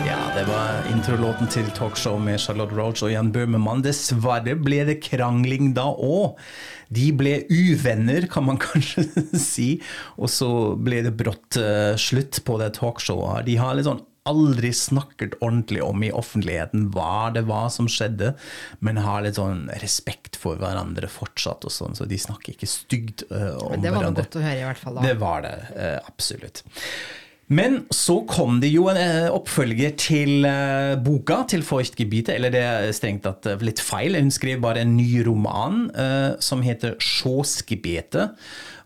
Ja, 0.04 0.40
det 0.40 0.48
var 0.48 0.82
introlåten 0.92 1.48
til 1.48 1.70
talkshow 1.70 2.18
med 2.18 2.40
Charlotte 2.40 2.74
Roach 2.74 3.04
og 3.04 3.12
Jan 3.12 3.30
Bøhmemann. 3.32 3.82
Dessverre 3.82 4.56
ble 4.58 4.82
det 4.88 4.98
krangling 5.04 5.72
da 5.76 5.86
òg. 5.86 6.40
De 6.90 7.12
ble 7.14 7.44
uvenner, 7.48 8.26
kan 8.26 8.44
man 8.44 8.58
kanskje 8.66 9.06
si. 9.38 9.68
Og 10.18 10.30
så 10.30 10.50
ble 10.74 11.04
det 11.06 11.14
brått 11.16 11.60
uh, 11.60 11.94
slutt 11.94 12.42
på 12.44 12.58
det 12.58 12.74
talkshowet. 12.80 13.46
De 13.46 13.56
har 13.62 13.78
litt 13.78 13.86
sånn 13.86 14.02
aldri 14.28 14.72
snakket 14.72 15.36
ordentlig 15.40 15.82
om 15.84 16.04
i 16.04 16.12
offentligheten 16.14 16.88
hva 16.94 17.30
det 17.34 17.44
var 17.48 17.68
som 17.74 17.88
skjedde, 17.90 18.32
men 18.84 19.02
har 19.04 19.24
litt 19.24 19.40
sånn 19.40 19.66
respekt 19.82 20.38
for 20.40 20.60
hverandre 20.60 21.10
fortsatt, 21.12 21.66
og 21.66 21.74
sånn, 21.74 21.98
så 21.98 22.08
de 22.08 22.20
snakker 22.20 22.56
ikke 22.56 22.70
stygt 22.70 23.26
uh, 23.30 23.52
om 23.58 23.74
hverandre. 23.74 23.82
Det 23.84 23.92
var 23.96 24.06
noe 24.08 24.16
godt 24.22 24.40
å 24.40 24.46
høre, 24.46 24.62
i 24.62 24.68
hvert 24.70 24.80
fall. 24.80 24.96
da. 24.98 25.04
Det 25.10 25.18
var 25.20 25.44
det, 25.44 25.54
uh, 25.76 25.98
absolutt. 26.08 26.64
Men 27.52 27.82
så 27.92 28.22
kom 28.28 28.60
det 28.62 28.70
jo 28.72 28.86
en 28.88 28.98
uh, 28.98 29.34
oppfølger 29.36 29.96
til 30.00 30.46
boka, 31.04 31.42
til 31.50 31.64
Feuchtgebiete, 31.66 32.34
eller 32.36 32.52
det 32.54 32.62
er 32.64 32.92
strengt 32.96 33.26
tatt 33.26 33.48
litt 33.64 33.82
feil. 33.84 34.16
Hun 34.16 34.32
skrev 34.32 34.62
bare 34.64 34.84
en 34.84 34.94
ny 34.96 35.08
roman 35.26 35.88
som 36.42 36.62
heter 36.64 36.96
Sjåsgebete. 37.02 38.30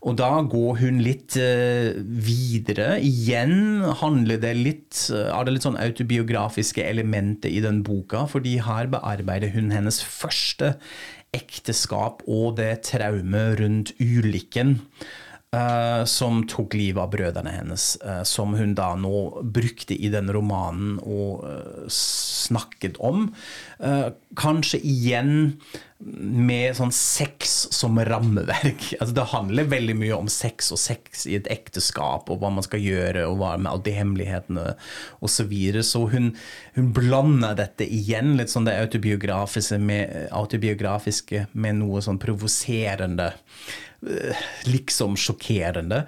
Og 0.06 0.14
da 0.18 0.30
går 0.46 0.78
hun 0.78 1.00
litt 1.02 1.34
videre. 1.38 3.00
Igjen 3.02 3.82
handler 4.00 4.38
det 4.42 4.52
litt 4.58 5.04
av 5.10 5.46
det 5.46 5.56
litt 5.56 5.66
sånn 5.66 5.78
autobiografiske 5.78 6.84
elementet 6.86 7.50
i 7.50 7.62
den 7.64 7.82
boka, 7.86 8.24
fordi 8.30 8.58
her 8.62 8.90
bearbeider 8.90 9.54
hun 9.54 9.72
hennes 9.74 9.98
første 10.02 10.76
ekteskap 11.36 12.22
og 12.26 12.56
det 12.60 12.82
traumet 12.88 13.58
rundt 13.60 13.94
ulykken. 14.00 14.78
Eh, 15.56 16.04
som 16.04 16.42
tok 16.48 16.76
livet 16.78 17.02
av 17.02 17.12
brødrene 17.12 17.52
hennes, 17.54 17.90
uh, 18.04 18.22
som 18.28 18.54
hun 18.58 18.74
da 18.78 18.92
nå 18.98 19.42
brukte 19.42 19.96
i 19.96 20.10
den 20.12 20.32
romanen 20.34 20.96
og 21.02 21.44
uh, 21.44 21.84
snakket 21.92 22.98
om. 23.04 23.28
Kanskje 24.38 24.80
igjen 24.82 25.54
med 25.98 26.76
sånn 26.78 26.92
sex 26.94 27.54
som 27.74 27.98
rammeverk. 27.98 28.84
Altså, 28.98 29.14
det 29.14 29.26
handler 29.32 29.70
veldig 29.70 29.94
mye 29.98 30.16
om 30.16 30.28
sex 30.30 30.70
og 30.74 30.78
sex 30.80 31.24
i 31.30 31.36
et 31.38 31.48
ekteskap, 31.50 32.30
og 32.30 32.40
hva 32.42 32.50
man 32.54 32.66
skal 32.66 32.82
gjøre, 32.82 33.24
og 33.26 33.38
hva 33.40 33.52
med 33.58 33.70
alle 33.70 33.84
de 33.86 33.94
hemmelighetene 33.96 34.66
osv. 35.18 35.38
Så, 35.38 35.46
videre. 35.50 35.84
så 35.86 36.02
hun, 36.10 36.32
hun 36.74 36.90
blander 36.94 37.54
dette 37.58 37.86
igjen, 37.86 38.34
litt 38.38 38.50
sånn 38.50 38.66
det 38.66 38.74
autobiografiske 38.82 39.78
med, 39.78 40.28
autobiografiske 40.34 41.46
med 41.54 41.78
noe 41.78 42.02
sånn 42.04 42.18
provoserende 42.22 43.30
liksom 44.68 45.16
sjokkerende. 45.18 46.04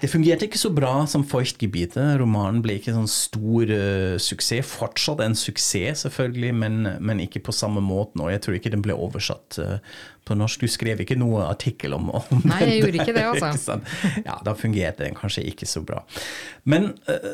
Det 0.00 0.10
fungerte 0.10 0.46
ikke 0.46 0.60
så 0.60 0.70
bra 0.70 0.92
som 1.10 1.24
Feuchtgebiete. 1.26 2.04
Romanen 2.20 2.60
ble 2.62 2.76
ikke 2.78 2.94
sånn 2.94 3.10
stor 3.10 3.72
uh, 3.72 4.14
suksess. 4.22 4.68
Fortsatt 4.78 5.24
en 5.24 5.34
suksess, 5.38 6.04
selvfølgelig, 6.06 6.52
men, 6.54 6.78
men, 7.02 7.24
ikke 7.26 7.42
på 7.48 7.54
samme 7.54 7.82
måte 7.82 8.20
nå. 8.20 8.30
jeg 8.30 8.44
tror 8.44 8.60
ikke 8.60 8.72
den 8.76 8.86
ble 8.86 8.94
oversatt 8.94 9.58
uh, 9.58 9.98
på 10.28 10.38
norsk. 10.38 10.62
Du 10.62 10.70
skrev 10.70 11.02
ikke 11.02 11.18
noe 11.18 11.42
artikkel 11.48 11.96
om, 11.98 12.12
om 12.14 12.46
Nei, 12.46 12.62
jeg 12.68 12.80
gjorde 12.84 13.02
ikke 13.02 13.16
det, 13.18 13.26
altså. 13.32 13.78
ja, 14.22 14.38
da 14.46 14.54
fungerte 14.54 15.08
den 15.08 15.18
kanskje 15.18 15.48
ikke 15.50 15.66
så 15.66 15.82
bra. 15.82 16.04
Men 16.68 16.92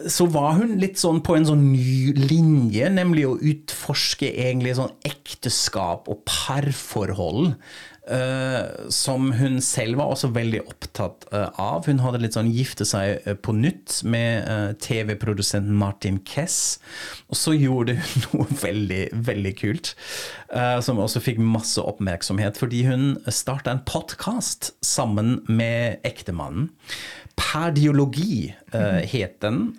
så 0.09 0.29
var 0.31 0.61
hun 0.63 0.79
litt 0.81 1.01
sånn 1.03 1.19
på 1.27 1.37
en 1.37 1.49
sånn 1.49 1.73
ny 1.75 2.15
linje, 2.17 2.89
nemlig 2.95 3.27
å 3.29 3.37
utforske 3.37 4.31
egentlig 4.31 4.79
sånn 4.79 4.95
ekteskap 5.05 6.09
og 6.09 6.23
parforhold. 6.31 7.57
Uh, 8.05 8.91
som 8.93 9.31
hun 9.33 9.63
selv 9.65 9.97
var 9.97 10.11
også 10.13 10.29
veldig 10.35 10.59
opptatt 10.69 11.25
uh, 11.33 11.49
av. 11.57 11.87
Hun 11.89 12.03
hadde 12.05 12.19
litt 12.21 12.37
sånn 12.37 12.51
gifte 12.53 12.85
seg 12.85 13.25
uh, 13.25 13.33
på 13.33 13.55
nytt 13.57 14.03
med 14.05 14.77
TV-produsenten 14.85 15.73
Martin 15.81 16.19
Kess. 16.29 16.83
Og 17.33 17.39
så 17.41 17.55
gjorde 17.57 17.97
hun 17.97 18.27
noe 18.35 18.59
veldig, 18.61 19.03
veldig 19.25 19.55
kult, 19.57 19.95
som 20.87 21.01
også 21.03 21.23
fikk 21.25 21.41
masse 21.43 21.83
oppmerksomhet. 21.83 22.61
Fordi 22.61 22.85
hun 22.87 23.17
starta 23.27 23.75
en 23.75 23.83
podkast 23.89 24.71
sammen 24.85 25.41
med 25.51 26.05
ektemannen. 26.07 26.71
Perdiologi 27.35 28.53
het 28.71 29.41
den. 29.43 29.73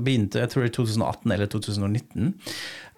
begynte 0.00 0.40
jeg 0.40 0.52
tror 0.54 0.64
i 0.64 0.72
2018 0.72 1.34
eller 1.36 1.50
2019. 1.52 2.32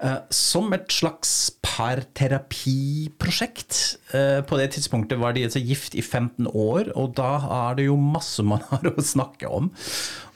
Uh, 0.02 0.18
som 0.34 0.72
et 0.74 0.90
slags 0.90 1.52
parterapiprosjekt. 1.62 3.76
Eh, 4.10 4.42
på 4.42 4.58
det 4.58 4.74
tidspunktet 4.74 5.20
var 5.22 5.30
de 5.36 5.44
altså 5.46 5.62
gift 5.62 5.94
i 5.94 6.02
15 6.02 6.50
år, 6.50 6.90
og 6.98 7.14
da 7.16 7.38
er 7.68 7.74
det 7.78 7.84
jo 7.86 7.94
masse 7.96 8.42
man 8.42 8.60
har 8.72 8.82
å 8.90 9.02
snakke 9.14 9.48
om. 9.48 9.70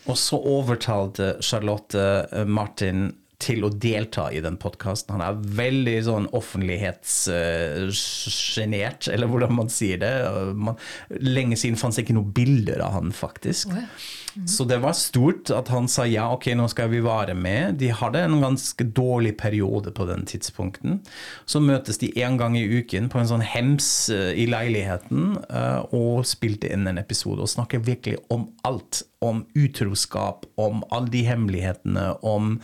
Og 0.07 0.17
så 0.21 0.39
overtalte 0.39 1.43
Charlotte 1.43 2.29
eh, 2.31 2.45
Martin 2.47 3.11
til 3.43 3.65
å 3.67 3.71
delta 3.71 4.33
i 4.33 4.41
den 4.45 4.57
podkasten. 4.61 5.15
Han 5.17 5.25
er 5.25 5.41
veldig 5.59 6.05
sånn 6.07 6.27
offentlighetssjenert, 6.37 9.03
uh, 9.07 9.13
eller 9.15 9.27
hvordan 9.33 9.53
man 9.59 9.69
sier 9.73 9.99
det. 10.03 10.15
Man, 10.57 10.77
lenge 11.21 11.57
siden 11.61 11.79
fantes 11.81 11.99
ikke 12.03 12.17
noen 12.17 12.33
bilder 12.37 12.79
av 12.87 12.91
han, 12.97 13.09
faktisk. 13.17 13.65
Oh, 13.73 13.77
ja. 13.83 13.89
Mm. 14.37 14.47
Så 14.49 14.65
det 14.69 14.79
var 14.83 14.97
stort 14.97 15.51
at 15.55 15.71
han 15.73 15.89
sa 15.91 16.07
ja, 16.09 16.29
ok, 16.35 16.51
nå 16.59 16.69
skal 16.73 16.91
vi 16.93 17.03
være 17.05 17.35
med. 17.39 17.79
De 17.81 17.91
hadde 17.95 18.23
en 18.27 18.39
ganske 18.43 18.87
dårlig 18.97 19.37
periode 19.41 19.93
på 19.97 20.07
den 20.09 20.27
tidspunkten. 20.29 21.01
Så 21.45 21.63
møtes 21.65 22.01
de 22.03 22.13
en 22.23 22.39
gang 22.41 22.57
i 22.59 22.67
uken 22.79 23.11
på 23.13 23.21
en 23.21 23.31
sånn 23.31 23.45
hems 23.45 23.91
uh, 24.13 24.31
i 24.37 24.47
leiligheten 24.51 25.37
uh, 25.51 25.83
og 25.97 26.27
spilte 26.29 26.71
inn 26.73 26.89
en 26.89 27.03
episode 27.03 27.43
og 27.45 27.53
snakker 27.53 27.85
virkelig 27.87 28.21
om 28.33 28.51
alt. 28.67 29.05
Om 29.25 29.47
utroskap, 29.57 30.45
om 30.61 30.83
alle 30.93 31.09
de 31.11 31.23
hemmelighetene, 31.25 32.03
om 32.21 32.59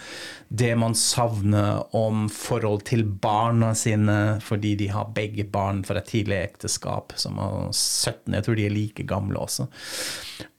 det 0.52 0.74
man 0.78 0.92
savner 0.94 1.80
om 1.96 2.26
forhold 2.28 2.84
til 2.90 3.06
barna 3.24 3.72
sine, 3.74 4.36
fordi 4.44 4.74
de 4.78 4.90
har 4.92 5.14
begge 5.16 5.46
barn 5.48 5.80
fra 5.88 6.02
tidlig 6.04 6.36
ekteskap, 6.42 7.16
som 7.16 7.40
er 7.40 7.72
17. 7.72 8.36
Jeg 8.36 8.44
tror 8.44 8.60
de 8.60 8.66
er 8.68 8.76
like 8.76 9.06
gamle 9.08 9.40
også. 9.40 9.66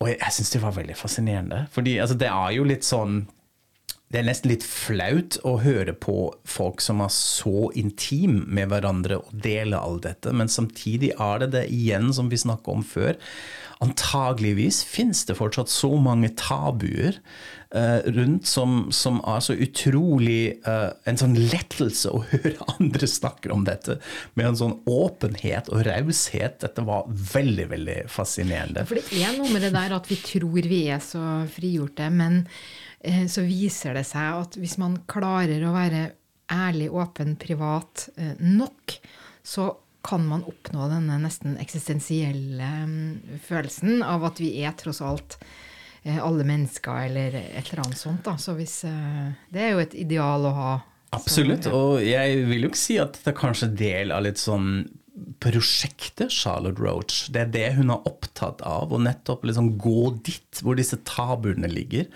Og 0.02 0.10
jeg, 0.10 0.18
jeg 0.18 0.36
syns 0.40 0.54
det 0.56 0.64
var 0.64 0.76
veldig 0.76 0.98
fascinerende. 1.04 1.66
fordi 1.72 1.98
altså, 2.00 2.18
det 2.20 2.32
er 2.32 2.58
jo 2.58 2.68
litt 2.68 2.88
sånn 2.88 3.24
det 4.14 4.20
er 4.22 4.28
nesten 4.28 4.52
litt 4.52 4.66
flaut 4.68 5.40
å 5.42 5.56
høre 5.64 5.96
på 5.98 6.16
folk 6.46 6.84
som 6.86 7.02
er 7.02 7.10
så 7.10 7.72
intim 7.74 8.44
med 8.46 8.70
hverandre 8.70 9.18
og 9.24 9.32
deler 9.34 9.82
alt 9.82 10.06
dette, 10.06 10.30
men 10.38 10.52
samtidig 10.54 11.16
er 11.18 11.42
det 11.42 11.48
det 11.56 11.64
igjen 11.74 12.12
som 12.14 12.30
vi 12.30 12.38
snakka 12.38 12.76
om 12.76 12.84
før. 12.86 13.18
Antageligvis 13.82 14.84
finnes 14.86 15.24
det 15.26 15.40
fortsatt 15.40 15.72
så 15.74 15.90
mange 15.98 16.30
tabuer 16.38 17.18
uh, 17.74 18.06
rundt 18.14 18.46
som, 18.48 18.94
som, 18.94 19.18
er 19.28 19.42
så 19.44 19.58
utrolig 19.58 20.60
uh, 20.68 20.94
En 21.10 21.20
sånn 21.20 21.34
lettelse 21.36 22.14
å 22.14 22.22
høre 22.32 22.70
andre 22.78 23.10
snakke 23.10 23.52
om 23.52 23.66
dette 23.68 23.98
med 24.38 24.52
en 24.52 24.62
sånn 24.62 24.78
åpenhet 24.86 25.74
og 25.74 25.88
raushet. 25.90 26.62
Dette 26.62 26.86
var 26.86 27.10
veldig, 27.10 27.68
veldig 27.74 28.00
fascinerende. 28.14 28.86
For 28.88 29.02
det 29.02 29.26
er 29.26 29.36
noe 29.42 29.50
med 29.52 29.66
det 29.66 29.74
der 29.74 29.98
at 29.98 30.08
vi 30.12 30.22
tror 30.22 30.70
vi 30.70 30.86
er 30.94 31.02
så 31.04 31.44
frigjorte, 31.58 32.14
men 32.14 32.44
så 33.28 33.44
viser 33.44 33.98
det 33.98 34.06
seg 34.08 34.44
at 34.46 34.56
hvis 34.56 34.78
man 34.80 34.94
klarer 35.12 35.60
å 35.68 35.74
være 35.76 36.04
ærlig, 36.54 36.88
åpen, 36.92 37.34
privat 37.36 38.06
nok, 38.40 38.96
så 39.44 39.66
kan 40.04 40.24
man 40.28 40.46
oppnå 40.48 40.88
denne 40.92 41.18
nesten 41.20 41.58
eksistensielle 41.60 42.70
um, 42.84 42.96
følelsen 43.44 44.04
av 44.08 44.24
at 44.28 44.40
vi 44.40 44.54
er 44.64 44.76
tross 44.80 45.02
alt 45.04 45.38
Eh, 46.04 46.26
alle 46.26 46.44
mennesker, 46.44 47.06
eller 47.06 47.36
et 47.36 47.70
eller 47.72 47.86
annet 47.86 47.98
sånt. 47.98 48.24
Da. 48.26 48.38
Så 48.38 48.54
hvis, 48.58 48.84
eh, 48.84 49.32
det 49.50 49.62
er 49.62 49.72
jo 49.72 49.84
et 49.86 49.94
ideal 49.96 50.50
å 50.50 50.52
ha. 50.58 50.74
Absolutt, 51.16 51.68
og 51.70 52.02
jeg 52.02 52.42
vil 52.50 52.66
jo 52.66 52.72
ikke 52.72 52.82
si 52.82 52.98
at 53.00 53.20
det 53.22 53.30
er 53.32 53.38
kanskje 53.38 53.70
del 53.78 54.12
av 54.12 54.24
litt 54.26 54.42
sånn 54.42 54.82
prosjektet 55.44 56.34
Charlotte 56.34 56.82
Roach. 56.82 57.28
Det 57.34 57.42
er 57.44 57.52
det 57.54 57.68
hun 57.78 57.94
er 57.94 58.08
opptatt 58.10 58.64
av, 58.66 58.94
å 58.94 59.02
nettopp 59.02 59.46
liksom 59.46 59.76
gå 59.82 60.14
dit 60.26 60.62
hvor 60.64 60.78
disse 60.80 60.98
tabuene 61.08 61.70
ligger, 61.70 62.08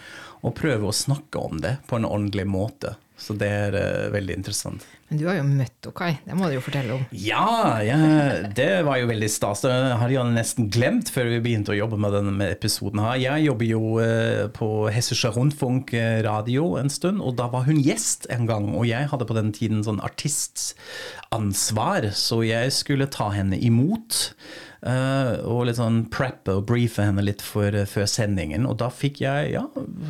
og 0.42 0.56
prøve 0.58 0.90
å 0.90 0.96
snakke 0.96 1.42
om 1.42 1.62
det 1.62 1.78
på 1.90 2.00
en 2.00 2.08
ordentlig 2.08 2.48
måte. 2.50 2.96
Så 3.18 3.34
det 3.38 3.48
er 3.50 3.74
uh, 3.74 4.14
veldig 4.14 4.36
interessant. 4.38 4.84
Men 5.08 5.22
du 5.22 5.26
har 5.30 5.38
jo 5.40 5.46
møtt 5.48 5.88
Okai, 5.90 6.18
det 6.26 6.36
må 6.36 6.50
du 6.50 6.56
jo 6.58 6.64
fortelle 6.64 6.94
om. 6.98 7.04
Ja, 7.16 7.80
ja 7.82 7.98
det 8.54 8.84
var 8.86 8.98
jo 9.00 9.08
veldig 9.10 9.30
stas. 9.32 9.62
Det 9.64 9.72
hadde 9.72 10.14
jeg 10.14 10.34
nesten 10.36 10.70
glemt 10.74 11.10
før 11.14 11.26
vi 11.32 11.40
begynte 11.46 11.72
å 11.74 11.78
jobbe 11.78 11.98
med 12.04 12.14
denne 12.14 12.50
episoden. 12.52 13.00
her. 13.02 13.16
Jeg 13.24 13.46
jobber 13.48 13.68
jo 13.72 13.82
uh, 13.98 14.46
på 14.54 14.68
Hessische 14.94 15.32
Rundfunk 15.34 15.94
eh, 15.98 16.20
radio 16.28 16.76
en 16.78 16.92
stund, 16.94 17.22
og 17.24 17.38
da 17.40 17.48
var 17.54 17.66
hun 17.70 17.80
gjest 17.82 18.28
en 18.34 18.46
gang. 18.50 18.66
Og 18.76 18.86
jeg 18.90 19.10
hadde 19.10 19.30
på 19.30 19.38
den 19.38 19.52
tiden 19.56 19.84
sånn 19.88 20.04
artistansvar, 20.04 22.12
så 22.14 22.44
jeg 22.46 22.76
skulle 22.76 23.10
ta 23.10 23.32
henne 23.34 23.58
imot. 23.58 24.36
Uh, 24.78 25.42
og 25.50 25.64
litt 25.66 25.80
sånn 25.80 26.04
preppe 26.14 26.54
og 26.60 26.68
briefe 26.70 27.02
henne 27.02 27.24
litt 27.26 27.42
for, 27.42 27.74
uh, 27.74 27.88
før 27.90 28.06
sendingen. 28.10 28.68
Og 28.70 28.78
da 28.78 28.92
fikk 28.94 29.24
jeg 29.24 29.56
ja, 29.56 29.64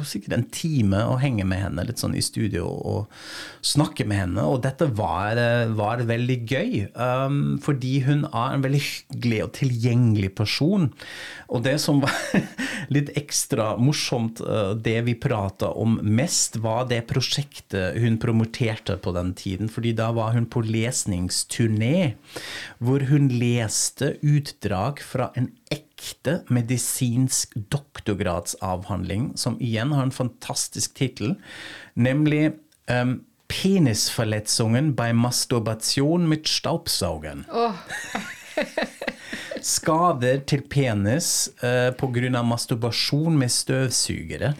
sikkert 0.03 0.35
en 0.35 0.47
time 0.51 1.05
å 1.07 1.15
henge 1.21 1.45
med 1.47 1.61
henne 1.63 1.85
litt 1.87 2.03
sånn 2.03 2.17
i 2.17 2.23
studio 2.23 2.67
og 2.67 3.07
snakke 3.63 4.03
med 4.07 4.19
henne. 4.25 4.43
Og 4.43 4.59
dette 4.65 4.89
var, 4.97 5.39
uh, 5.39 5.71
var 5.77 6.03
veldig 6.09 6.37
gøy, 6.51 6.73
um, 6.99 7.55
fordi 7.63 8.01
hun 8.09 8.25
er 8.27 8.57
en 8.57 8.65
veldig 8.65 8.83
hyggelig 8.89 9.39
og 9.45 9.53
tilgjengelig 9.61 10.33
person. 10.35 10.89
Og 11.47 11.63
det 11.63 11.77
som 11.79 12.03
var 12.03 12.11
litt 12.95 13.13
ekstra 13.15 13.69
morsomt, 13.79 14.43
det 14.83 14.97
vi 15.07 15.15
prata 15.15 15.71
om 15.79 15.95
mest, 16.03 16.59
var 16.59 16.89
det 16.91 17.05
prosjektet 17.07 17.95
hun 18.03 18.19
promoterte 18.19 18.97
på 18.99 19.15
den 19.15 19.31
tiden. 19.37 19.71
fordi 19.71 19.93
da 19.95 20.11
var 20.11 20.35
hun 20.35 20.45
på 20.45 20.61
lesningsturné, 20.65 22.17
hvor 22.83 23.07
hun 23.07 23.31
leste 23.31 24.17
ut 24.21 24.56
utdrag 24.57 24.99
fra 24.99 25.31
en 25.35 25.51
ekte 25.71 26.41
medisinsk 26.49 27.53
doktorgradsavhandling, 27.69 29.37
som 29.37 29.57
igjen 29.61 29.91
har 29.93 30.03
en 30.03 30.11
fantastisk 30.11 30.95
tittel, 30.95 31.35
nemlig 31.93 32.53
um, 32.89 33.23
'Penisverletzungen 33.47 34.93
bei 34.95 35.13
Masturbation 35.13 36.27
mit 36.27 36.47
Staubsaugen'. 36.47 37.45
Oh. 37.49 37.73
Skader 39.61 40.39
til 40.45 40.61
penis 40.61 41.49
uh, 41.63 41.93
pga. 41.95 42.43
masturbasjon 42.43 43.37
med 43.37 43.49
støvsugere. 43.49 44.53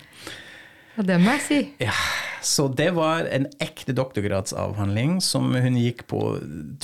Ja, 0.98 1.04
det 1.04 1.20
må 1.20 1.32
jeg 1.32 1.42
si. 1.48 1.60
Ja, 1.80 1.94
Så 2.48 2.68
det 2.72 2.92
var 2.96 3.28
en 3.34 3.48
ekte 3.64 3.92
doktorgradsavhandling 3.98 5.18
som 5.24 5.50
hun 5.52 5.76
gikk 5.80 6.06
på 6.08 6.22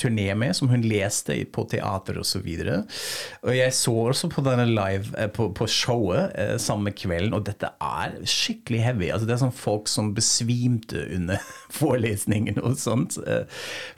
turné 0.00 0.26
med, 0.36 0.52
som 0.56 0.68
hun 0.68 0.84
leste 0.84 1.38
på 1.54 1.64
teater 1.70 2.18
osv. 2.20 2.44
Og, 2.66 2.98
og 3.46 3.56
jeg 3.56 3.72
så 3.76 3.94
også 4.10 4.28
på 4.34 4.44
denne 4.44 4.66
live, 4.68 5.14
eh, 5.16 5.30
på, 5.32 5.48
på 5.56 5.68
showet 5.70 6.34
eh, 6.40 6.54
samme 6.60 6.92
kvelden, 6.92 7.32
og 7.38 7.46
dette 7.48 7.70
er 7.80 8.18
skikkelig 8.28 8.82
heavy. 8.84 9.08
Altså, 9.14 9.28
det 9.30 9.36
er 9.38 9.42
sånn 9.46 9.56
folk 9.56 9.88
som 9.90 10.12
besvimte 10.16 11.06
under 11.16 11.40
forelesningen 11.80 12.60
og 12.60 12.76
sånt. 12.80 13.16
eh, 13.24 13.46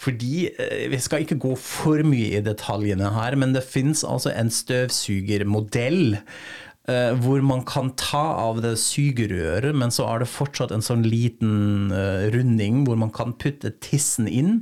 Fordi 0.02 0.35
Vi 0.92 0.98
skal 1.02 1.24
ikke 1.24 1.40
gå 1.42 1.57
for 1.59 2.05
mye 2.07 2.38
i 2.38 2.44
detaljene 2.46 3.11
her, 3.16 3.35
men 3.40 3.57
det 3.57 3.66
fins 3.66 4.05
altså 4.07 4.31
en 4.37 4.52
støvsugermodell. 4.55 6.20
Eh, 6.90 7.12
hvor 7.22 7.42
man 7.44 7.62
kan 7.66 7.90
ta 7.99 8.22
av 8.46 8.61
det 8.64 8.75
sugerøret, 8.81 9.75
men 9.77 9.90
så 9.94 10.07
er 10.11 10.22
det 10.22 10.31
fortsatt 10.31 10.72
en 10.75 10.85
sånn 10.85 11.05
liten 11.07 11.92
uh, 11.92 12.27
runding 12.35 12.85
hvor 12.87 12.96
man 13.01 13.12
kan 13.14 13.35
putte 13.38 13.70
tissen 13.85 14.29
inn. 14.31 14.61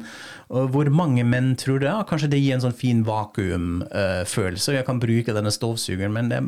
Uh, 0.51 0.67
hvor 0.73 0.89
mange 0.93 1.25
menn 1.27 1.55
tror 1.61 1.81
det. 1.83 1.91
Ja, 1.91 2.05
kanskje 2.09 2.31
det 2.35 2.43
gir 2.43 2.55
en 2.57 2.65
sånn 2.65 2.77
fin 2.77 3.05
vakuumfølelse. 3.07 4.77
jeg 4.79 4.89
kan 4.89 5.03
bruke 5.03 5.37
denne 5.37 5.53
stovsugeren, 5.55 6.15
men 6.15 6.31
det, 6.33 6.41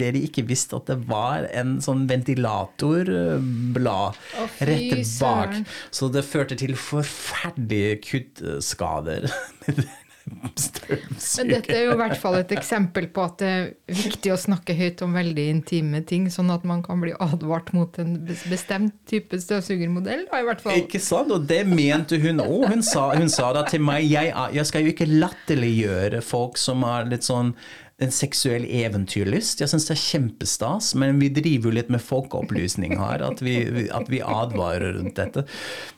det 0.00 0.10
de 0.16 0.24
ikke 0.28 0.46
visste, 0.48 0.80
at 0.80 0.90
det 0.90 0.98
var 1.10 1.48
en 1.50 1.78
sånn 1.84 2.06
ventilatorblad 2.10 4.20
fy 4.58 4.68
rett 4.68 5.16
bak. 5.20 5.50
Så 5.94 6.04
det 6.12 6.28
førte 6.28 6.54
til 6.60 6.76
forferdelige 6.78 8.00
kuttskader. 8.10 9.22
Men 10.30 11.50
dette 11.50 11.74
er 11.74 11.84
jo 11.88 11.92
i 11.94 11.98
hvert 12.00 12.16
fall 12.20 12.36
et 12.40 12.52
eksempel 12.54 13.08
på 13.14 13.22
at 13.24 13.36
det 13.42 13.50
er 13.50 13.66
viktig 14.00 14.32
å 14.34 14.38
snakke 14.40 14.74
høyt 14.78 15.02
om 15.06 15.12
veldig 15.18 15.44
intime 15.52 16.00
ting, 16.08 16.28
sånn 16.32 16.50
at 16.54 16.64
man 16.68 16.82
kan 16.86 17.02
bli 17.02 17.12
advart 17.22 17.72
mot 17.76 17.98
en 18.02 18.14
bestemt 18.50 18.94
type 19.10 19.38
støvsugermodell. 19.42 20.26
Da, 20.30 20.40
i 20.42 20.46
hvert 20.48 20.64
fall. 20.64 20.78
Ikke 20.84 21.02
sant? 21.02 21.30
Og 21.34 21.46
det 21.50 21.62
mente 21.70 22.18
hun 22.22 22.42
òg. 22.44 22.66
Hun, 22.72 22.82
sa- 22.86 23.12
hun 23.16 23.30
sa 23.32 23.52
da 23.56 23.66
til 23.68 23.82
meg 23.84 24.06
jeg, 24.10 24.32
jeg 24.56 24.66
skal 24.70 24.86
jo 24.86 24.94
ikke 24.94 25.10
latterliggjøre 25.10 26.22
folk 26.24 26.58
som 26.60 26.82
har 26.86 27.08
litt 27.10 27.26
sånn 27.26 27.54
en 28.00 28.08
seksuell 28.16 28.62
eventyrlyst. 28.64 29.60
Jeg 29.60 29.68
syns 29.68 29.84
det 29.90 29.92
er 29.92 30.00
kjempestas, 30.00 30.94
men 30.96 31.18
vi 31.20 31.28
driver 31.36 31.68
jo 31.68 31.74
litt 31.76 31.90
med 31.92 32.00
folkeopplysning 32.00 32.94
her. 32.96 33.20
At 33.26 33.42
vi, 33.44 33.58
at 33.92 34.08
vi 34.08 34.22
advarer 34.24 34.94
rundt 34.96 35.18
dette. 35.20 35.44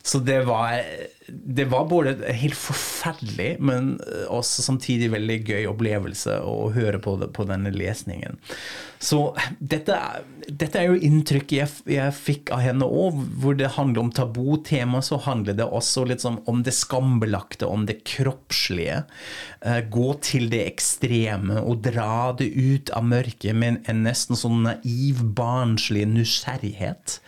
Så 0.03 0.19
det 0.19 0.41
var, 0.49 0.81
det 1.27 1.65
var 1.71 1.85
både 1.87 2.17
helt 2.35 2.57
forferdelig, 2.57 3.55
men 3.63 3.95
også 4.27 4.65
samtidig 4.65 5.11
veldig 5.13 5.39
gøy 5.47 5.67
opplevelse 5.71 6.39
å 6.43 6.71
høre 6.75 6.99
på, 7.03 7.15
det, 7.21 7.31
på 7.35 7.45
denne 7.47 7.71
lesningen. 7.73 8.39
Så 9.03 9.19
dette, 9.59 9.97
dette 10.47 10.79
er 10.79 10.87
jo 10.87 10.99
inntrykket 11.03 11.55
jeg, 11.57 11.71
jeg 11.91 12.15
fikk 12.15 12.51
av 12.55 12.61
henne 12.63 12.87
òg, 12.87 13.17
hvor 13.43 13.57
det 13.59 13.73
handler 13.75 14.05
om 14.05 14.11
tabutema, 14.15 15.01
så 15.03 15.19
handler 15.25 15.57
det 15.59 15.67
også 15.67 16.05
sånn 16.23 16.39
om 16.49 16.61
det 16.63 16.75
skambelagte, 16.75 17.67
om 17.67 17.83
det 17.89 17.99
kroppslige. 18.07 19.03
Eh, 19.63 19.81
gå 19.91 20.07
til 20.23 20.47
det 20.51 20.61
ekstreme 20.69 21.59
og 21.63 21.83
dra 21.85 22.31
det 22.39 22.49
ut 22.55 22.93
av 22.95 23.05
mørket 23.07 23.55
med 23.55 23.73
en, 23.73 23.79
en 23.91 24.03
nesten 24.07 24.39
sånn 24.39 24.63
naiv, 24.69 25.23
barnslig 25.35 26.05
nysgjerrighet. 26.13 27.19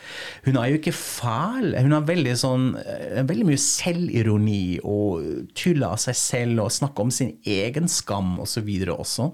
Hun 0.47 0.59
er 0.61 0.71
jo 0.71 0.79
ikke 0.79 0.95
fæl. 0.95 1.75
Hun 1.75 1.95
har 1.95 2.07
veldig, 2.07 2.37
sånn, 2.39 2.69
eh, 2.79 3.23
veldig 3.27 3.49
mye 3.51 3.61
selvironi 3.85 4.79
og 4.83 5.51
tulle 5.57 5.87
av 5.93 5.99
seg 6.01 6.17
selv 6.17 6.63
og 6.65 6.73
snakke 6.73 7.05
om 7.05 7.11
sin 7.13 7.35
egen 7.45 7.87
skam 7.91 8.35
osv. 8.43 8.67
også. 8.95 9.31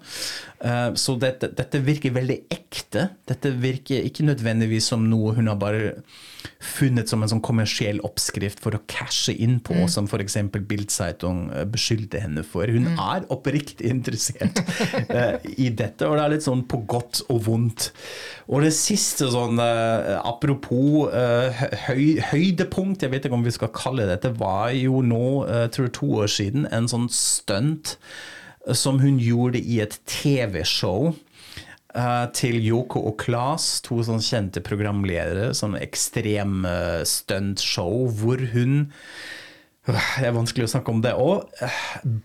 Uh, 0.61 0.91
Så 0.95 1.15
dette, 1.19 1.49
dette 1.57 1.79
virker 1.81 2.11
veldig 2.13 2.39
ekte. 2.51 3.09
Dette 3.27 3.51
virker 3.61 4.03
ikke 4.05 4.25
nødvendigvis 4.27 4.91
som 4.91 5.07
noe 5.09 5.33
hun 5.37 5.47
har 5.47 5.55
bare 5.61 5.93
funnet 6.61 7.09
som 7.09 7.21
en 7.23 7.29
sånn 7.29 7.41
kommersiell 7.41 7.99
oppskrift 8.05 8.59
for 8.61 8.73
å 8.77 8.81
cashe 8.89 9.33
inn 9.33 9.59
på, 9.59 9.73
Mm. 9.73 9.87
som 9.89 10.05
f.eks. 10.09 10.35
Bildzeitung 10.67 11.49
eh, 11.53 11.65
beskyldte 11.65 12.19
henne 12.21 12.43
for. 12.45 12.65
Hun 12.67 12.85
Mm. 12.91 12.99
er 12.99 13.25
oppriktig 13.33 13.89
interessert 13.89 14.57
uh, 15.09 15.37
i 15.57 15.69
dette, 15.69 16.05
og 16.05 16.17
det 16.17 16.23
er 16.25 16.33
litt 16.35 16.45
sånn 16.45 16.63
på 16.67 16.81
godt 16.89 17.21
og 17.29 17.41
vondt. 17.45 17.91
Og 18.49 18.61
det 18.65 18.73
siste 18.73 19.29
sånn 19.31 19.57
uh, 19.61 20.19
apropos 20.27 21.09
høy, 21.87 22.19
høydepunkt, 22.31 23.01
jeg 23.05 23.11
vet 23.13 23.25
ikke 23.25 23.37
om 23.37 23.45
vi 23.45 23.53
skal 23.55 23.71
kalle 23.73 24.05
det 24.05 24.17
dette, 24.19 24.33
var 24.41 24.71
jo 24.75 25.01
nå, 25.05 25.25
jeg 25.47 25.73
tror 25.77 25.91
to 25.97 26.13
år 26.25 26.31
siden, 26.35 26.67
en 26.73 26.89
sånn 26.91 27.09
stunt 27.13 27.95
eh, 28.67 28.75
som 28.77 29.01
hun 29.03 29.19
gjorde 29.21 29.61
i 29.61 29.81
et 29.85 29.99
TV-show. 30.09 31.13
eh, 31.93 32.25
til 32.33 32.57
Yoko 32.63 33.01
og 33.09 33.17
Claes, 33.19 33.81
to 33.85 34.01
sånn 34.07 34.23
kjente 34.23 34.63
programledere, 34.63 35.51
sånn 35.53 35.75
ekstrem 35.75 36.63
uh, 36.63 37.01
stuntshow, 37.03 38.05
hvor 38.15 38.39
hun 38.53 38.89
Øh, 39.89 40.19
Det 40.19 40.27
er 40.27 40.35
vanskelig 40.35 40.67
å 40.67 40.73
snakke 40.75 40.93
om 40.93 41.01
det 41.01 41.13
òg. 41.17 41.61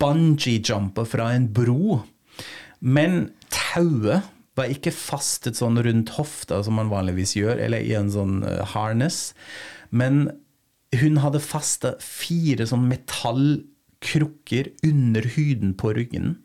Bungee-jumper 0.00 1.08
fra 1.08 1.30
en 1.34 1.48
bro. 1.52 2.02
Men 2.80 3.30
tauet 3.52 4.26
var 4.56 4.72
ikke 4.72 4.92
fastet 4.92 5.58
sånn 5.58 5.80
rundt 5.84 6.14
hofta, 6.16 6.62
som 6.64 6.78
man 6.78 6.92
vanligvis 6.92 7.36
gjør, 7.36 7.60
eller 7.60 7.84
i 7.84 7.94
en 7.96 8.10
sånn 8.12 8.42
eh, 8.44 8.62
harness. 8.72 9.34
Men 9.90 10.30
hun 10.94 11.18
hadde 11.22 11.42
festa 11.42 11.94
fire 12.02 12.66
sånn 12.68 12.86
metallkrukker 12.90 14.70
under 14.86 15.26
huden 15.36 15.74
på 15.78 15.94
ryggen. 15.96 16.36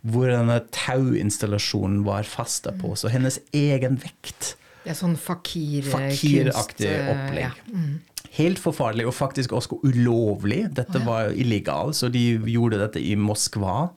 Hvor 0.00 0.30
denne 0.32 0.60
tauinstallasjonen 0.72 2.04
var 2.06 2.28
festa 2.28 2.72
på. 2.72 2.94
Så 2.96 3.10
hennes 3.12 3.36
egen 3.52 3.98
vekt 4.00 4.54
Det 4.80 4.94
er 4.94 4.96
sånn 4.96 5.18
fakir 5.20 5.84
Fakiraktig 5.84 6.54
kunst, 6.56 6.86
eh, 6.88 7.10
opplegg. 7.12 7.42
Ja. 7.50 7.74
Mm. 7.74 7.98
Helt 8.36 8.60
forferdelig, 8.62 9.08
og 9.10 9.16
faktisk 9.16 9.54
også 9.56 9.80
ulovlig. 9.82 10.62
Dette 10.76 11.00
var 11.02 11.32
illegalt, 11.34 11.98
så 11.98 12.10
de 12.12 12.22
gjorde 12.46 12.78
dette 12.78 13.02
i 13.02 13.16
Moskva. 13.18 13.88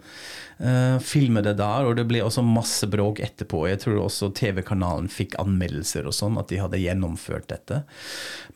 Uh, 0.63 0.98
filmet 1.02 1.46
det 1.46 1.56
der, 1.60 1.86
og 1.86 1.98
det 1.98 2.06
ble 2.10 2.22
også 2.24 2.41
masse 2.46 2.88
bråk 2.89 3.22
etterpå. 3.26 3.65
Jeg 3.69 3.84
tror 3.84 4.00
også 4.06 4.32
TV-kanalen 4.38 5.10
fikk 5.12 5.36
anmeldelser 5.41 6.08
og 6.10 6.15
sånn, 6.17 6.39
at 6.41 6.50
de 6.50 6.62
hadde 6.62 6.82
gjennomført 6.82 7.50
dette. 7.52 7.84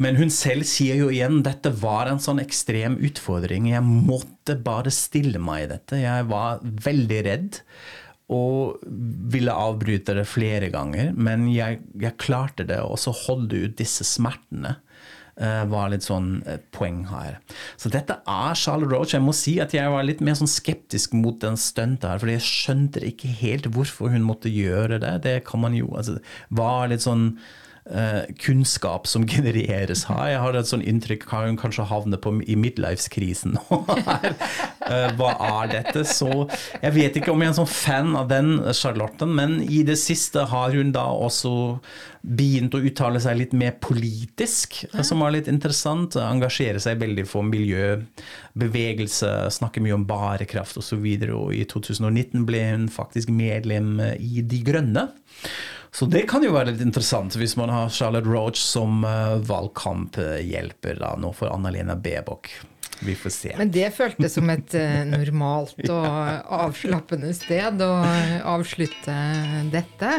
Men 0.01 0.17
hun 0.17 0.33
selv 0.33 0.65
sier 0.69 0.97
jo 1.01 1.11
igjen 1.13 1.43
dette 1.45 1.73
var 1.81 2.09
en 2.09 2.21
sånn 2.23 2.41
ekstrem 2.41 2.97
utfordring. 3.09 3.69
Jeg 3.73 3.85
måtte 3.85 4.57
bare 4.57 4.93
stille 4.93 5.41
meg 5.41 5.67
i 5.67 5.71
dette. 5.75 6.01
Jeg 6.01 6.25
var 6.31 6.63
veldig 6.63 7.21
redd. 7.29 7.61
Og 8.33 8.81
ville 9.31 9.53
avbryte 9.55 10.17
det 10.17 10.25
flere 10.27 10.67
ganger, 10.73 11.13
men 11.15 11.45
jeg, 11.47 11.79
jeg 12.01 12.19
klarte 12.19 12.65
det. 12.67 12.81
Og 12.83 12.97
så 12.99 13.13
holde 13.15 13.61
ut 13.67 13.77
disse 13.79 14.03
smertene 14.03 14.75
var 15.69 15.91
litt 15.93 16.05
sånn 16.07 16.41
eh, 16.49 16.57
poeng 16.73 17.03
her. 17.11 17.37
Så 17.77 17.91
dette 17.93 18.19
er 18.23 18.57
Charlotte 18.57 18.89
Roach. 18.93 19.13
Jeg 19.13 19.25
må 19.25 19.35
si 19.37 19.57
at 19.63 19.75
jeg 19.75 19.91
var 19.93 20.07
litt 20.07 20.23
mer 20.25 20.37
sånn 20.39 20.49
skeptisk 20.49 21.13
mot 21.17 21.37
den 21.43 21.59
stuntet 21.61 22.09
her, 22.09 22.21
for 22.23 22.31
jeg 22.31 22.45
skjønte 22.45 23.03
ikke 23.05 23.31
helt 23.43 23.69
hvorfor 23.75 24.13
hun 24.13 24.25
måtte 24.25 24.51
gjøre 24.51 25.01
det. 25.03 25.13
Det 25.27 25.37
kan 25.47 25.61
man 25.61 25.77
jo 25.77 25.91
altså, 25.93 26.17
var 26.49 26.89
litt 26.91 27.05
sånn 27.05 27.29
eh, 27.91 28.23
kunnskap 28.43 29.07
som 29.07 29.25
genereres 29.27 30.05
her. 30.09 30.33
Jeg 30.33 30.41
har 30.43 30.57
et 30.57 30.69
sånn 30.69 30.85
inntrykk 30.85 31.27
av 31.33 31.47
hun 31.47 31.59
kanskje 31.59 31.87
havner 31.89 32.21
på, 32.21 32.35
i 32.45 32.57
midtlivskrisen 32.59 33.57
nå. 33.57 33.83
Eh, 34.87 35.09
hva 35.19 35.33
er 35.43 35.71
dette? 35.73 36.05
Så 36.07 36.29
jeg 36.79 36.93
vet 36.95 37.17
ikke 37.19 37.33
om 37.33 37.41
jeg 37.43 37.49
er 37.49 37.51
en 37.51 37.57
sånn 37.57 37.67
fan 37.67 38.13
av 38.15 38.29
den 38.31 38.53
Charlotten, 38.71 39.33
men 39.35 39.57
i 39.59 39.81
det 39.83 39.97
siste 39.99 40.45
har 40.47 40.71
hun 40.71 40.93
da 40.95 41.09
også 41.11 41.51
begynt 42.23 42.75
å 42.75 42.81
uttale 42.87 43.19
seg 43.23 43.35
litt 43.41 43.55
mer 43.57 43.75
politisk, 43.83 44.79
som 45.03 45.25
er 45.25 45.35
litt 45.35 45.51
interessant. 45.51 46.15
Engasjere 46.21 46.79
seg 46.83 47.01
veldig 47.03 47.27
for 47.27 47.43
miljø, 47.43 47.97
bevegelse, 48.55 49.33
snakke 49.59 49.83
mye 49.83 49.97
om 49.97 50.07
bærekraft 50.07 50.79
osv. 50.79 51.03
Og, 51.03 51.27
så 51.27 51.35
og 51.35 51.55
i 51.55 51.63
2019 51.67 52.47
ble 52.47 52.63
hun 52.71 52.87
faktisk 52.91 53.31
medlem 53.33 53.97
i 54.15 54.43
De 54.43 54.63
Grønne. 54.63 55.09
Så 55.97 56.05
det 56.05 56.27
kan 56.29 56.43
jo 56.45 56.51
være 56.53 56.75
litt 56.75 56.81
interessant 56.85 57.33
hvis 57.41 57.55
man 57.57 57.71
har 57.73 57.87
Charlotte 57.89 58.29
Roach 58.29 58.59
som 58.61 59.01
uh, 59.01 59.39
valgkamphjelper 59.41 60.99
da, 61.01 61.15
nå 61.17 61.31
for 61.33 61.49
Anna-Lena 61.49 61.95
Bebok. 61.97 62.51
Vi 62.99 63.15
får 63.17 63.33
se. 63.33 63.53
Men 63.57 63.71
det 63.73 63.89
føltes 63.95 64.35
som 64.37 64.49
et 64.53 64.73
eh, 64.77 65.01
normalt 65.09 65.81
og 65.85 66.05
avslappende 66.57 67.33
sted 67.37 67.81
å 67.81 67.91
avslutte 68.57 69.17
dette. 69.73 70.13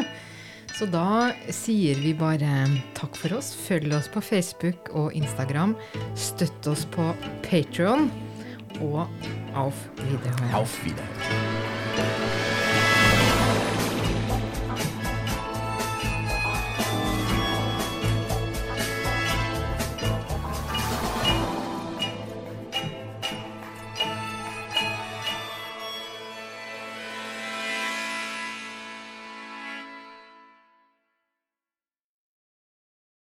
Så 0.75 0.87
da 0.87 1.31
sier 1.51 1.99
vi 2.03 2.13
bare 2.15 2.67
takk 2.99 3.15
for 3.19 3.39
oss. 3.39 3.51
Følg 3.67 3.95
oss 3.95 4.11
på 4.11 4.23
Facebook 4.23 4.91
og 4.95 5.15
Instagram. 5.15 5.75
Støtt 6.15 6.71
oss 6.71 6.85
på 6.91 7.11
Patron. 7.47 8.07
Og 8.79 9.03
auf 9.55 9.87
Wiederhören. 10.03 10.55
Auf 10.55 10.79
Wiederhören. 10.83 11.68